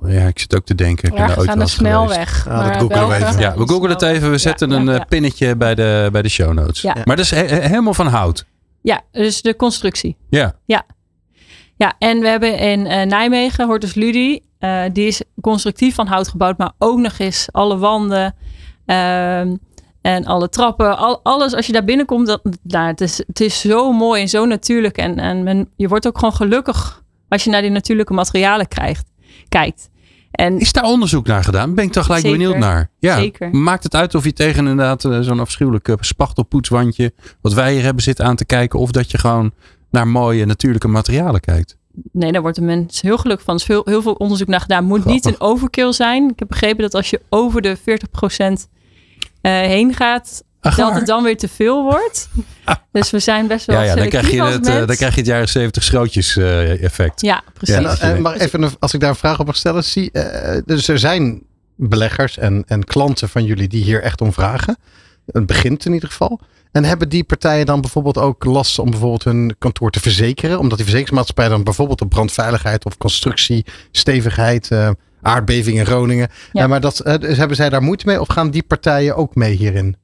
[0.06, 1.08] Ja, ik zit ook te denken.
[1.12, 2.46] Ik Ergens ooit aan de snelweg.
[2.48, 3.38] Ah, dat maar googelen we even.
[3.40, 4.30] Ja, we googelen het even.
[4.30, 5.04] We zetten Ja, een ja, eh, ja.
[5.04, 6.82] pinnetje bij de, bij de show notes.
[6.82, 6.96] Ja.
[7.04, 8.46] Maar dat is he- helemaal van hout.
[8.82, 10.16] Ja, dus de constructie.
[10.30, 10.54] Ja.
[11.78, 16.28] Ja, en we hebben in eh, Nijmegen, Hortus Ludi, eh, die is constructief van hout
[16.28, 18.34] gebouwd, maar ook nog eens alle wanden
[18.86, 19.56] ehm,
[20.07, 23.61] en alle trappen, al, alles als je daar binnenkomt, dat, nou, het, is, het is
[23.61, 24.96] zo mooi en zo natuurlijk.
[24.96, 29.11] En, en men, je wordt ook gewoon gelukkig als je naar die natuurlijke materialen krijgt,
[29.48, 29.90] kijkt.
[30.30, 31.74] En Is daar onderzoek naar gedaan?
[31.74, 32.38] Ben ik toch gelijk Zeker.
[32.38, 32.90] benieuwd naar.
[32.98, 33.16] Ja.
[33.16, 33.54] Zeker.
[33.54, 37.82] Maakt het uit of je tegen inderdaad eh, zo'n afschuwelijk eh, spachtelpoetswandje, wat wij hier
[37.82, 39.52] hebben, zit aan te kijken, of dat je gewoon
[39.90, 41.76] naar mooie natuurlijke materialen kijkt?
[42.12, 43.54] nee, daar wordt de mens heel gelukkig van.
[43.54, 44.84] Er is veel, heel veel onderzoek naar gedaan.
[44.84, 46.30] Moet niet een overkill zijn.
[46.30, 47.82] Ik heb begrepen dat als je over de 40%
[48.36, 48.52] eh
[49.51, 52.28] heen gaat, Ach, dat het dan weer te veel wordt.
[52.92, 54.86] Dus we zijn best wel Ja, ja dan, krijg je als het, eh, mens.
[54.86, 57.20] dan krijg je het jaren 70 schrootjes eh, effect.
[57.20, 57.99] Ja, precies.
[57.99, 59.84] Ja, eh, maar even, een- als ik daar een vraag op mag stellen.
[59.84, 61.42] Zie, eh, dus er zijn
[61.76, 64.76] beleggers en, en klanten van jullie die hier echt om vragen.
[65.26, 66.40] Het begint in ieder geval.
[66.72, 70.59] En hebben die partijen dan bijvoorbeeld ook last om bijvoorbeeld hun kantoor te verzekeren?
[70.59, 74.90] Omdat die verzekeringsmaatschappij dan bijvoorbeeld op brandveiligheid of constructie, stevigheid, eh,
[75.27, 76.29] aardbeving in Groningen.
[76.53, 76.66] Ja.
[76.66, 79.55] Maar dat, eh, dus hebben zij daar moeite mee of gaan die partijen ook mee
[79.57, 79.97] hierin?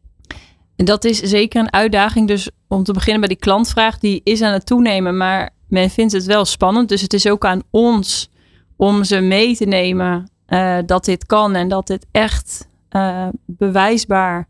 [0.77, 2.29] Dat is zeker een uitdaging.
[2.29, 6.13] Dus om te beginnen bij die klantvraag, die is aan het toenemen, maar men vindt
[6.13, 6.89] het wel spannend.
[6.89, 8.31] Dus het is ook aan ons
[8.77, 14.49] om ze mee te nemen eh, dat dit kan en dat dit echt eh, bewijsbaar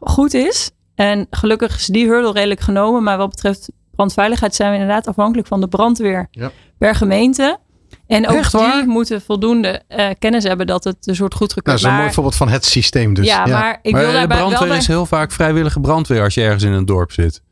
[0.00, 0.70] goed is.
[0.94, 3.02] En gelukkig is die hurdle redelijk genomen.
[3.02, 6.50] Maar wat betreft brandveiligheid zijn we inderdaad afhankelijk van de brandweer Ja.
[6.78, 7.58] per gemeente.
[8.06, 8.86] En ook Echt die waar?
[8.86, 12.12] moeten voldoende eh, kennis hebben dat het een soort Nou, goedgekeurd dat is een mooi
[12.12, 13.26] voorbeeld van het systeem dus.
[13.26, 16.42] ja, maar ik maar wil de wel brandweer is heel vaak vrijwillige brandweer als je
[16.42, 17.42] ergens in een dorp zit.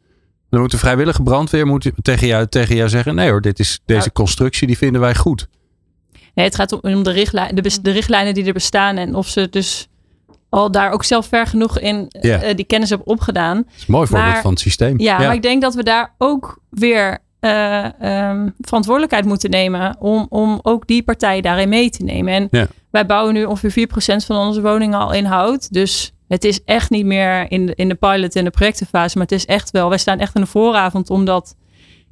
[0.50, 3.80] Dan moet de vrijwillige brandweer moet tegen, jou, tegen jou zeggen: nee hoor, dit is,
[3.84, 5.48] deze constructie die vinden wij goed.
[6.34, 9.88] Nee, het gaat om, de, richtlijn, de, richtlijnen die er bestaan en of ze dus
[10.48, 13.56] al daar ook zelf ver genoeg in eh, die kennis hebben opgedaan.
[13.56, 15.00] Dat is een mooi voorbeeld Maar- van het systeem.
[15.00, 20.26] Ja, maar ik denk dat we daar ook weer eh, ehm, verantwoordelijkheid moeten nemen om,
[20.28, 22.32] om ook die partijen daarin mee te nemen.
[22.34, 22.66] En Ja.
[22.90, 25.72] wij bouwen nu ongeveer 4% van onze woningen al in hout.
[25.72, 29.26] Dus het is echt niet meer in de, in de pilot en de projectenfase, maar
[29.26, 31.54] het is echt wel, wij staan echt in de vooravond om dat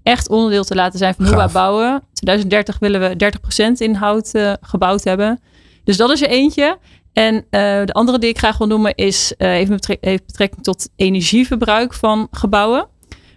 [0.03, 2.03] echt onderdeel te laten zijn van hoe wij bouwen.
[2.13, 5.41] 2030 willen we 30% in hout eh, gebouwd hebben.
[5.85, 6.79] Dus dat is er eentje.
[7.13, 10.89] En eh, de andere die ik graag wil noemen is even betrek- heeft betrekking tot
[10.97, 12.87] energieverbruik van gebouwen.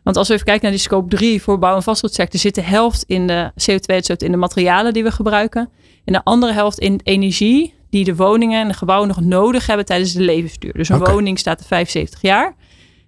[0.04, 2.62] Want als we even kijken naar die scope 3 voor bouw- en vastgoedsector, zit de
[2.62, 5.70] helft in de CO2-uitstoot in de materialen die we gebruiken.
[6.06, 9.86] En de andere helft in energie die de woningen en de gebouwen nog nodig hebben
[9.86, 10.74] tijdens de levensduur.
[10.74, 12.56] Dus een woning staat er 75 jaar.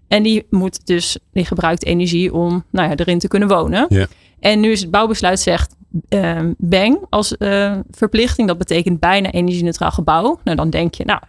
[0.07, 4.07] En die moet dus, die gebruikt energie om nou ja, erin te kunnen wonen.
[4.39, 5.75] En nu is het bouwbesluit zegt
[6.09, 8.47] ehm bang als eh, verplichting.
[8.47, 10.39] Dat betekent bijna energie-neutraal gebouw.
[10.43, 11.19] Nou, dan denk je, nou,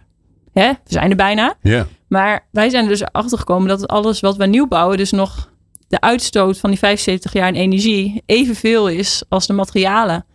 [0.53, 1.55] hè, we zijn er bijna.
[2.07, 5.49] Maar wij zijn er dus achter gekomen dat alles wat we nieuw bouwen, dus nog
[5.87, 10.25] de uitstoot van die 75 jaar in energie evenveel is als de materialen.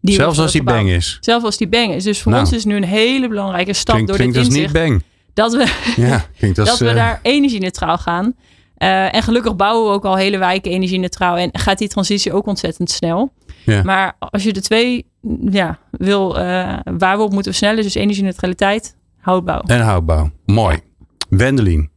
[0.00, 1.18] Die Zelfs als die bang is.
[1.20, 2.04] Zelfs als die bang is.
[2.04, 2.44] Dus voor Nou.
[2.44, 5.02] ons is nu een hele belangrijke stap door klinkt dit als niet inzicht bang.
[5.34, 5.72] dat we,
[6.06, 6.54] Ja, als...
[6.68, 8.34] dat we eh, daar energie-neutraal gaan.
[8.76, 12.46] Eh, en gelukkig bouwen we ook al hele wijken energie-neutraal en gaat die transitie ook
[12.46, 13.32] ontzettend snel.
[13.64, 13.82] Ja.
[13.82, 15.06] Maar als je de twee
[15.50, 19.60] ja, wil, eh, waar we op moeten versnellen, dus energie-neutraliteit, houtbouw.
[19.60, 20.30] En houtbouw.
[20.46, 20.78] Mooi.
[21.28, 21.90] Wendelin.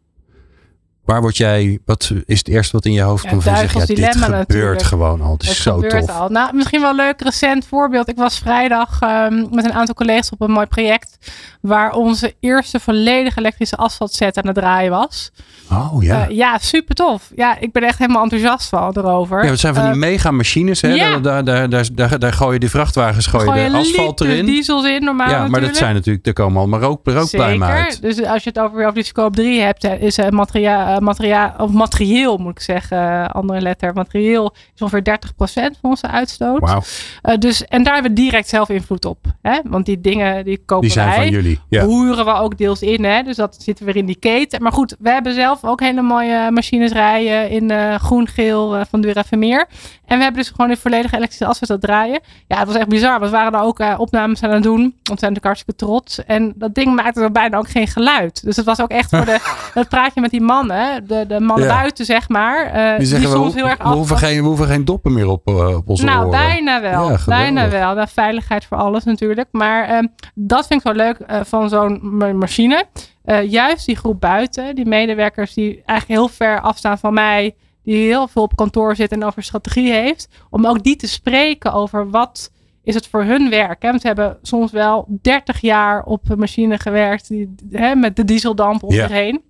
[1.08, 3.44] Waar word jij, wat is het eerste wat in je hoofd Ja, komt?
[3.44, 4.82] van je zegt, ja, dit gebeurt natuurlijk.
[4.82, 5.32] gewoon al.
[5.32, 6.10] Het is Het zo tof.
[6.10, 6.30] al.
[6.30, 8.08] Nou, misschien wel een leuk recent voorbeeld.
[8.08, 11.17] Ik was vrijdag ehm, met een aantal collega's op een mooi project.
[11.62, 15.32] Waar onze eerste volledig elektrische asfaltset aan het draaien was.
[15.72, 16.28] Oh ja.
[16.28, 17.32] Eh, ja, super tof.
[17.36, 19.44] Ja, ik ben echt helemaal enthousiast van erover.
[19.44, 20.82] Ja, het zijn van die Eh, mega machines.
[20.82, 20.94] Hè?
[20.94, 21.18] ja.
[21.18, 24.46] Daar, daar, daar, daar, daar gooi je die vrachtwagens gooi je gooi de asfalt erin.
[24.46, 27.84] diesels in normaal ja, maar dat zijn natuurlijk, er komen allemaal rook, rookpluimen Zeker.
[27.84, 28.02] uit.
[28.02, 31.56] Dus als je het over, over die scope 3 hebt, eh, is uh, materia, materia,
[31.58, 33.94] of materieel moet ik zeggen, eh, andere letter.
[33.94, 36.60] Materieel is ongeveer 30% van onze uitstoot.
[36.60, 36.82] Wauw,
[37.22, 39.18] Eh, dus, en daar hebben we direct zelf invloed op.
[39.42, 39.60] Hè?
[39.64, 41.17] Want die dingen die kopen die zijn wij.
[41.18, 41.60] Van jullie.
[41.70, 41.84] Ja.
[41.84, 43.04] Roeren we ook deels in.
[43.04, 43.24] Hè?
[43.24, 44.62] Dus dat zitten weer in die keten.
[44.62, 49.02] Maar goed, we hebben zelf ook hele mooie machines rijden in eh, groen-geel eh, van
[49.02, 49.68] Dura Vermeer.
[50.06, 52.20] En we hebben dus gewoon een volledige elektrische asfalt het draaien.
[52.48, 53.20] Ja, het was echt bizar.
[53.20, 54.80] We waren er ook eh, opnames aan het doen.
[54.82, 56.26] Want we zijn natuurlijk hartstikke trots.
[56.26, 58.44] En dat ding maakte er bijna ook geen geluid.
[58.44, 59.40] Dus het was ook echt voor de,
[59.74, 61.08] dat praatje met die mannen.
[61.08, 61.74] De, de mannen Ja.
[61.76, 62.72] buiten, zeg maar.
[62.74, 64.22] Die die, zeggen, we, soms heel erg we, hoeven af.
[64.22, 66.30] geen, we hoeven geen doppen meer op, op onze Nou, oren.
[66.32, 67.10] bijna wel.
[67.12, 67.94] Ja, bijna wel.
[67.96, 69.48] Nou, veiligheid voor alles natuurlijk.
[69.52, 72.86] Maar ehm, dat vind ik zo leuk eh, van zo'n ma- machine.
[73.24, 77.96] Eh, juist die groep buiten, die medewerkers die eigenlijk heel ver afstaan van mij, die
[77.96, 82.10] heel veel op kantoor zit en over strategie heeft, om ook die te spreken over
[82.10, 82.52] wat
[82.84, 83.82] is het voor hun werk.
[83.82, 83.90] Hè?
[83.90, 88.26] Want ze hebben soms wel 30 jaar op een machine gewerkt die, hè, met de
[88.26, 89.42] dieseldamp om zich heen.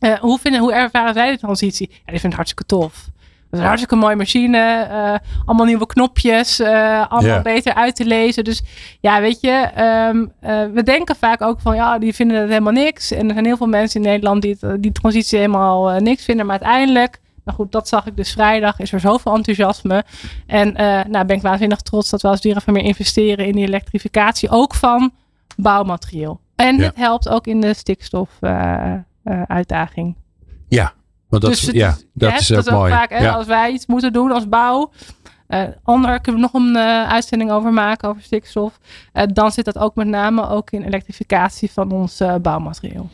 [0.00, 1.88] Eh, hoe, vinden, hoe ervaren zij de transitie?
[1.90, 3.08] Ja, die vinden het hartstikke tof.
[3.50, 4.58] Het is een hartstikke mooie machine.
[4.90, 5.14] eh,
[5.46, 6.60] allemaal nieuwe knopjes.
[6.60, 8.44] eh, allemaal beter uit te lezen.
[8.44, 8.62] Dus
[9.00, 9.50] ja, weet je.
[9.74, 13.10] ehm, eh, we denken vaak ook van ja, die vinden het helemaal niks.
[13.10, 16.46] En er zijn heel veel mensen in Nederland die het, die transitie helemaal niks vinden.
[16.46, 18.78] Maar uiteindelijk, nou goed, dat zag ik dus vrijdag.
[18.78, 20.04] Is er zoveel enthousiasme.
[20.46, 20.72] En
[21.10, 24.50] nou ben ik waanzinnig trots dat we als Dieren van meer investeren in die elektrificatie.
[24.50, 25.12] Ook van
[25.56, 26.40] bouwmateriaal.
[26.56, 30.16] En het helpt ook in de stikstofuitdaging.
[30.68, 30.92] Ja,
[31.30, 32.92] want dat, Dus het ja, dat is ook mooi.
[32.92, 33.32] vaak, hè, ja.
[33.32, 34.92] als wij iets moeten doen als bouw.
[35.46, 38.78] eh ander kunnen we nog een eh, uitzending over maken over stikstof.
[39.12, 43.10] eh, dan zit dat ook met name ook in elektrificatie van ons bouwmateriaal.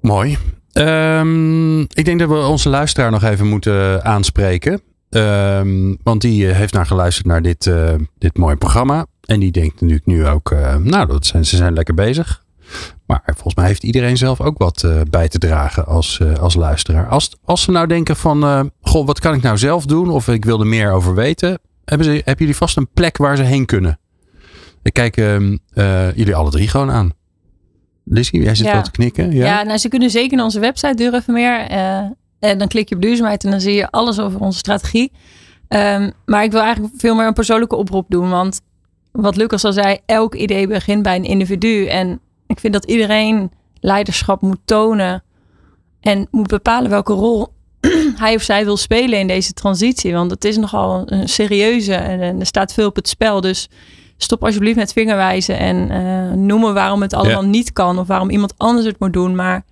[0.00, 0.38] Mooi.
[0.72, 4.80] Ehm, ik denk dat we onze luisteraar nog even moeten aanspreken.
[5.10, 7.70] Ehm, want die heeft naar geluisterd naar dit,
[8.18, 9.06] dit mooie programma.
[9.20, 12.44] En die denkt natuurlijk nu ook, nou, dat zijn, ze zijn lekker bezig.
[13.10, 16.54] Maar volgens mij heeft iedereen zelf ook wat eh, bij te dragen als, eh, als
[16.54, 17.08] luisteraar.
[17.08, 20.10] Als, als ze nou denken van, eh, goh, wat kan ik nou zelf doen?
[20.10, 21.58] Of ik wil er meer over weten.
[21.84, 23.98] Hebben, ze, hebben jullie vast een plek waar ze heen kunnen?
[24.82, 27.12] Ik kijk ehm, eh, jullie alle drie gewoon aan.
[28.04, 28.72] Lizzie, jij zit Ja.
[28.72, 29.32] wel te knikken.
[29.32, 31.66] Ja, Ja, nou, ze kunnen zeker naar onze website Deur even meer.
[32.40, 35.12] en dan klik je op duurzaamheid en dan zie je alles over onze strategie.
[35.68, 38.30] Ehm, maar ik wil eigenlijk veel meer een persoonlijke oproep doen.
[38.30, 38.60] Want
[39.12, 41.86] wat Lucas al zei, elk idee begint bij een individu.
[41.86, 45.22] En ik vind dat iedereen leiderschap moet tonen.
[46.00, 47.48] En moet bepalen welke rol
[48.24, 50.12] hij of zij wil spelen in deze transitie.
[50.12, 53.40] Want het is nogal een serieuze en, er staat veel op het spel.
[53.40, 53.68] Dus
[54.16, 57.98] stop alsjeblieft met vingerwijzen en eh, noemen waarom het allemaal niet kan.
[57.98, 59.34] Of waarom iemand anders het moet doen.
[59.34, 59.64] Maar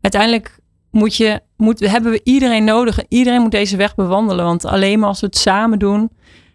[0.00, 0.58] uiteindelijk
[0.90, 2.98] moet je, moet, hebben we iedereen nodig.
[2.98, 4.44] En iedereen moet deze weg bewandelen.
[4.44, 6.10] Want alleen maar als we het samen doen,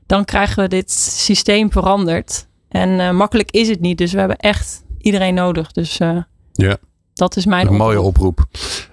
[0.05, 2.47] dan krijgen we dit systeem veranderd.
[2.69, 3.97] En eh, makkelijk is het niet.
[3.97, 5.71] Dus we hebben echt iedereen nodig.
[5.71, 6.17] Dus eh,
[6.53, 6.77] Ja.
[7.13, 8.45] dat is mijn Een mooie oproep.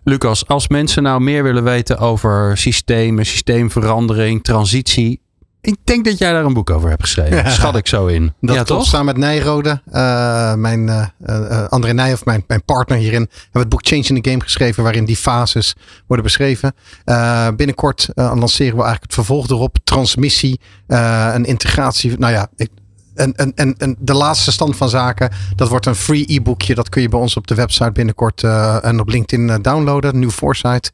[0.04, 5.20] Lucas, als mensen nou meer willen weten over systemen, systeemverandering, transitie.
[5.61, 7.36] Ik denk dat jij daar een boek over hebt geschreven.
[7.36, 7.48] Ja.
[7.50, 8.24] Schat ik zo in.
[8.40, 8.84] Dat ja, klopt, toch?
[8.90, 9.80] samen met Nijrode.
[9.90, 14.02] eh, mijn eh, eh, André Nijhoff, mijn, mijn partner hierin, hebben we het boek Change
[14.09, 15.74] in the Game geschreven, waarin die fases
[16.07, 16.74] worden beschreven.
[17.04, 19.76] Eh, binnenkort lanceren we eigenlijk het vervolg erop.
[19.84, 22.18] Transmissie, eh, een integratie.
[22.18, 22.70] Nou ja, ik,
[23.16, 26.74] en, en, en, en de laatste stand van zaken, dat wordt een free e-boekje.
[26.74, 30.18] Dat kun je bij ons op de website binnenkort eh, en op LinkedIn eh, downloaden.
[30.18, 30.90] New Foresight.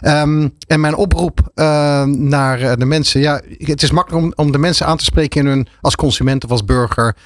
[0.00, 3.20] Ehm, en mijn oproep eh, naar eh, de mensen.
[3.20, 6.44] Ja, het is makkelijk om, om de mensen aan te spreken in hun als consument
[6.44, 7.16] of als burger.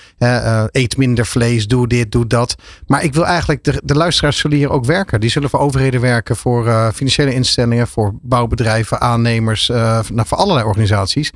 [0.71, 2.55] eet minder vlees, doe dit, doe dat.
[2.87, 5.21] Maar ik wil eigenlijk, de, de luisteraars zullen hier ook werken.
[5.21, 11.33] Die zullen voor overheden werken, voor financiële instellingen, voor bouwbedrijven, aannemers, nou, voor allerlei organisaties.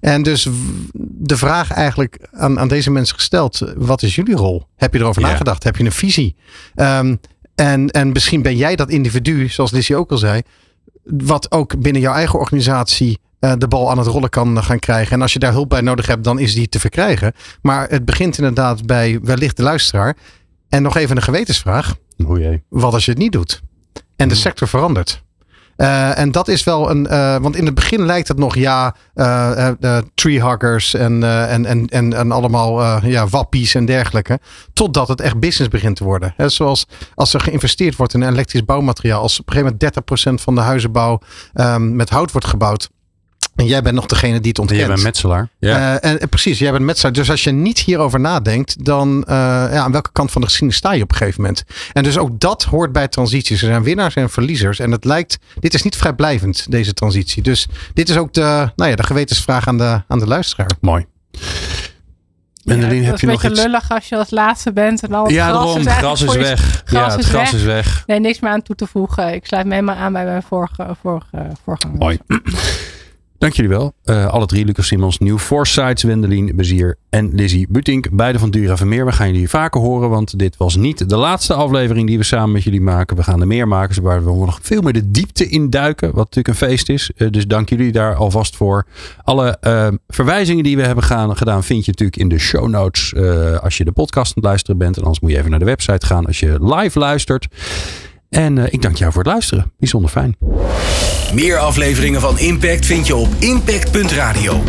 [0.00, 0.48] En dus
[0.94, 4.62] de vraag eigenlijk aan, aan deze mensen gesteld: wat is jullie rol?
[4.76, 5.64] Heb je erover nagedacht?
[5.64, 6.36] Heb je een visie?
[6.74, 7.16] Ehm,
[7.54, 10.42] en, en misschien ben jij dat individu, zoals Lizzie ook al zei,
[11.04, 15.12] wat ook binnen jouw eigen organisatie eh, de bal aan het rollen kan gaan krijgen.
[15.12, 17.32] En als je daar hulp bij nodig hebt, dan is die te verkrijgen.
[17.62, 20.16] Maar het begint inderdaad bij wellicht de luisteraar.
[20.68, 21.96] En nog even een gewetensvraag.
[22.26, 22.62] O jee.
[22.68, 23.62] Wat als je het niet doet?
[24.16, 25.22] En de sector verandert.
[25.82, 27.06] Eh, en dat is wel een.
[27.06, 32.12] eh, want in het begin lijkt het nog ja, eh, treehuggers en, en, en, en,
[32.12, 34.40] en allemaal ja, wappies en dergelijke.
[34.72, 36.34] Totdat het echt business begint te worden.
[36.36, 39.22] Hè, zoals als er geïnvesteerd wordt in elektrisch bouwmateriaal.
[39.22, 41.20] Als op een gegeven moment 30% van de huizenbouw
[41.52, 42.90] ehm, met hout wordt gebouwd.
[43.56, 44.80] En jij bent nog degene die het En ontkent.
[44.80, 45.48] jij bent metselaar.
[45.58, 45.98] Ja.
[46.00, 47.12] Eh, en, en precies, jij bent metselaar.
[47.12, 50.78] Dus als je niet hierover nadenkt, dan eh, ja, aan welke kant van de geschiedenis
[50.78, 51.64] sta je op een gegeven moment?
[51.92, 53.62] En dus ook dat hoort bij transities.
[53.62, 54.78] Er zijn winnaars en verliezers.
[54.78, 57.42] En het lijkt, dit is niet vrijblijvend, deze transitie.
[57.42, 60.70] Dus dit is ook de, nou ja, de gewetensvraag aan de, aan de luisteraar.
[60.80, 61.06] Mooi.
[62.64, 65.22] Mendelien, Ja, heb je is nog een lullig als je als laatste bent en al
[65.24, 65.86] het Ja, gras daarom.
[65.86, 66.82] is gras is weg.
[66.86, 67.60] Ja, gras het is gras weg.
[67.60, 68.02] is weg.
[68.06, 69.34] Nee, niks meer aan toe te voegen.
[69.34, 71.98] Ik sluit me helemaal aan bij mijn vorige, vorige voorganger.
[71.98, 72.18] Mooi.
[73.42, 73.92] Dank jullie wel.
[74.04, 78.10] Eh, alle drie, Lucas Simons, Nieuw Foresights, Wendelin Bezier en Lizzie Butink.
[78.10, 79.04] Beide van Dura Vermeer.
[79.04, 82.52] We gaan jullie vaker horen, want dit was niet de laatste aflevering die we samen
[82.52, 83.16] met jullie maken.
[83.16, 86.16] We gaan er meer maken, waar we nog veel meer de diepte in duiken, wat
[86.16, 87.10] natuurlijk een feest is.
[87.16, 88.86] Eh, dus dank jullie daar alvast voor.
[89.22, 91.04] Alle eh, verwijzingen die we hebben
[91.36, 93.14] gedaan vind je natuurlijk in de show notes
[93.60, 94.96] als je de podcast aan het luisteren bent.
[94.96, 97.46] En anders moet je even naar de website gaan als je live luistert.
[98.32, 99.72] En eh, ik dank jou voor het luisteren.
[99.78, 100.36] Bijzonder fijn.
[101.34, 104.62] Meer afleveringen van Impact vind je op impact.radio.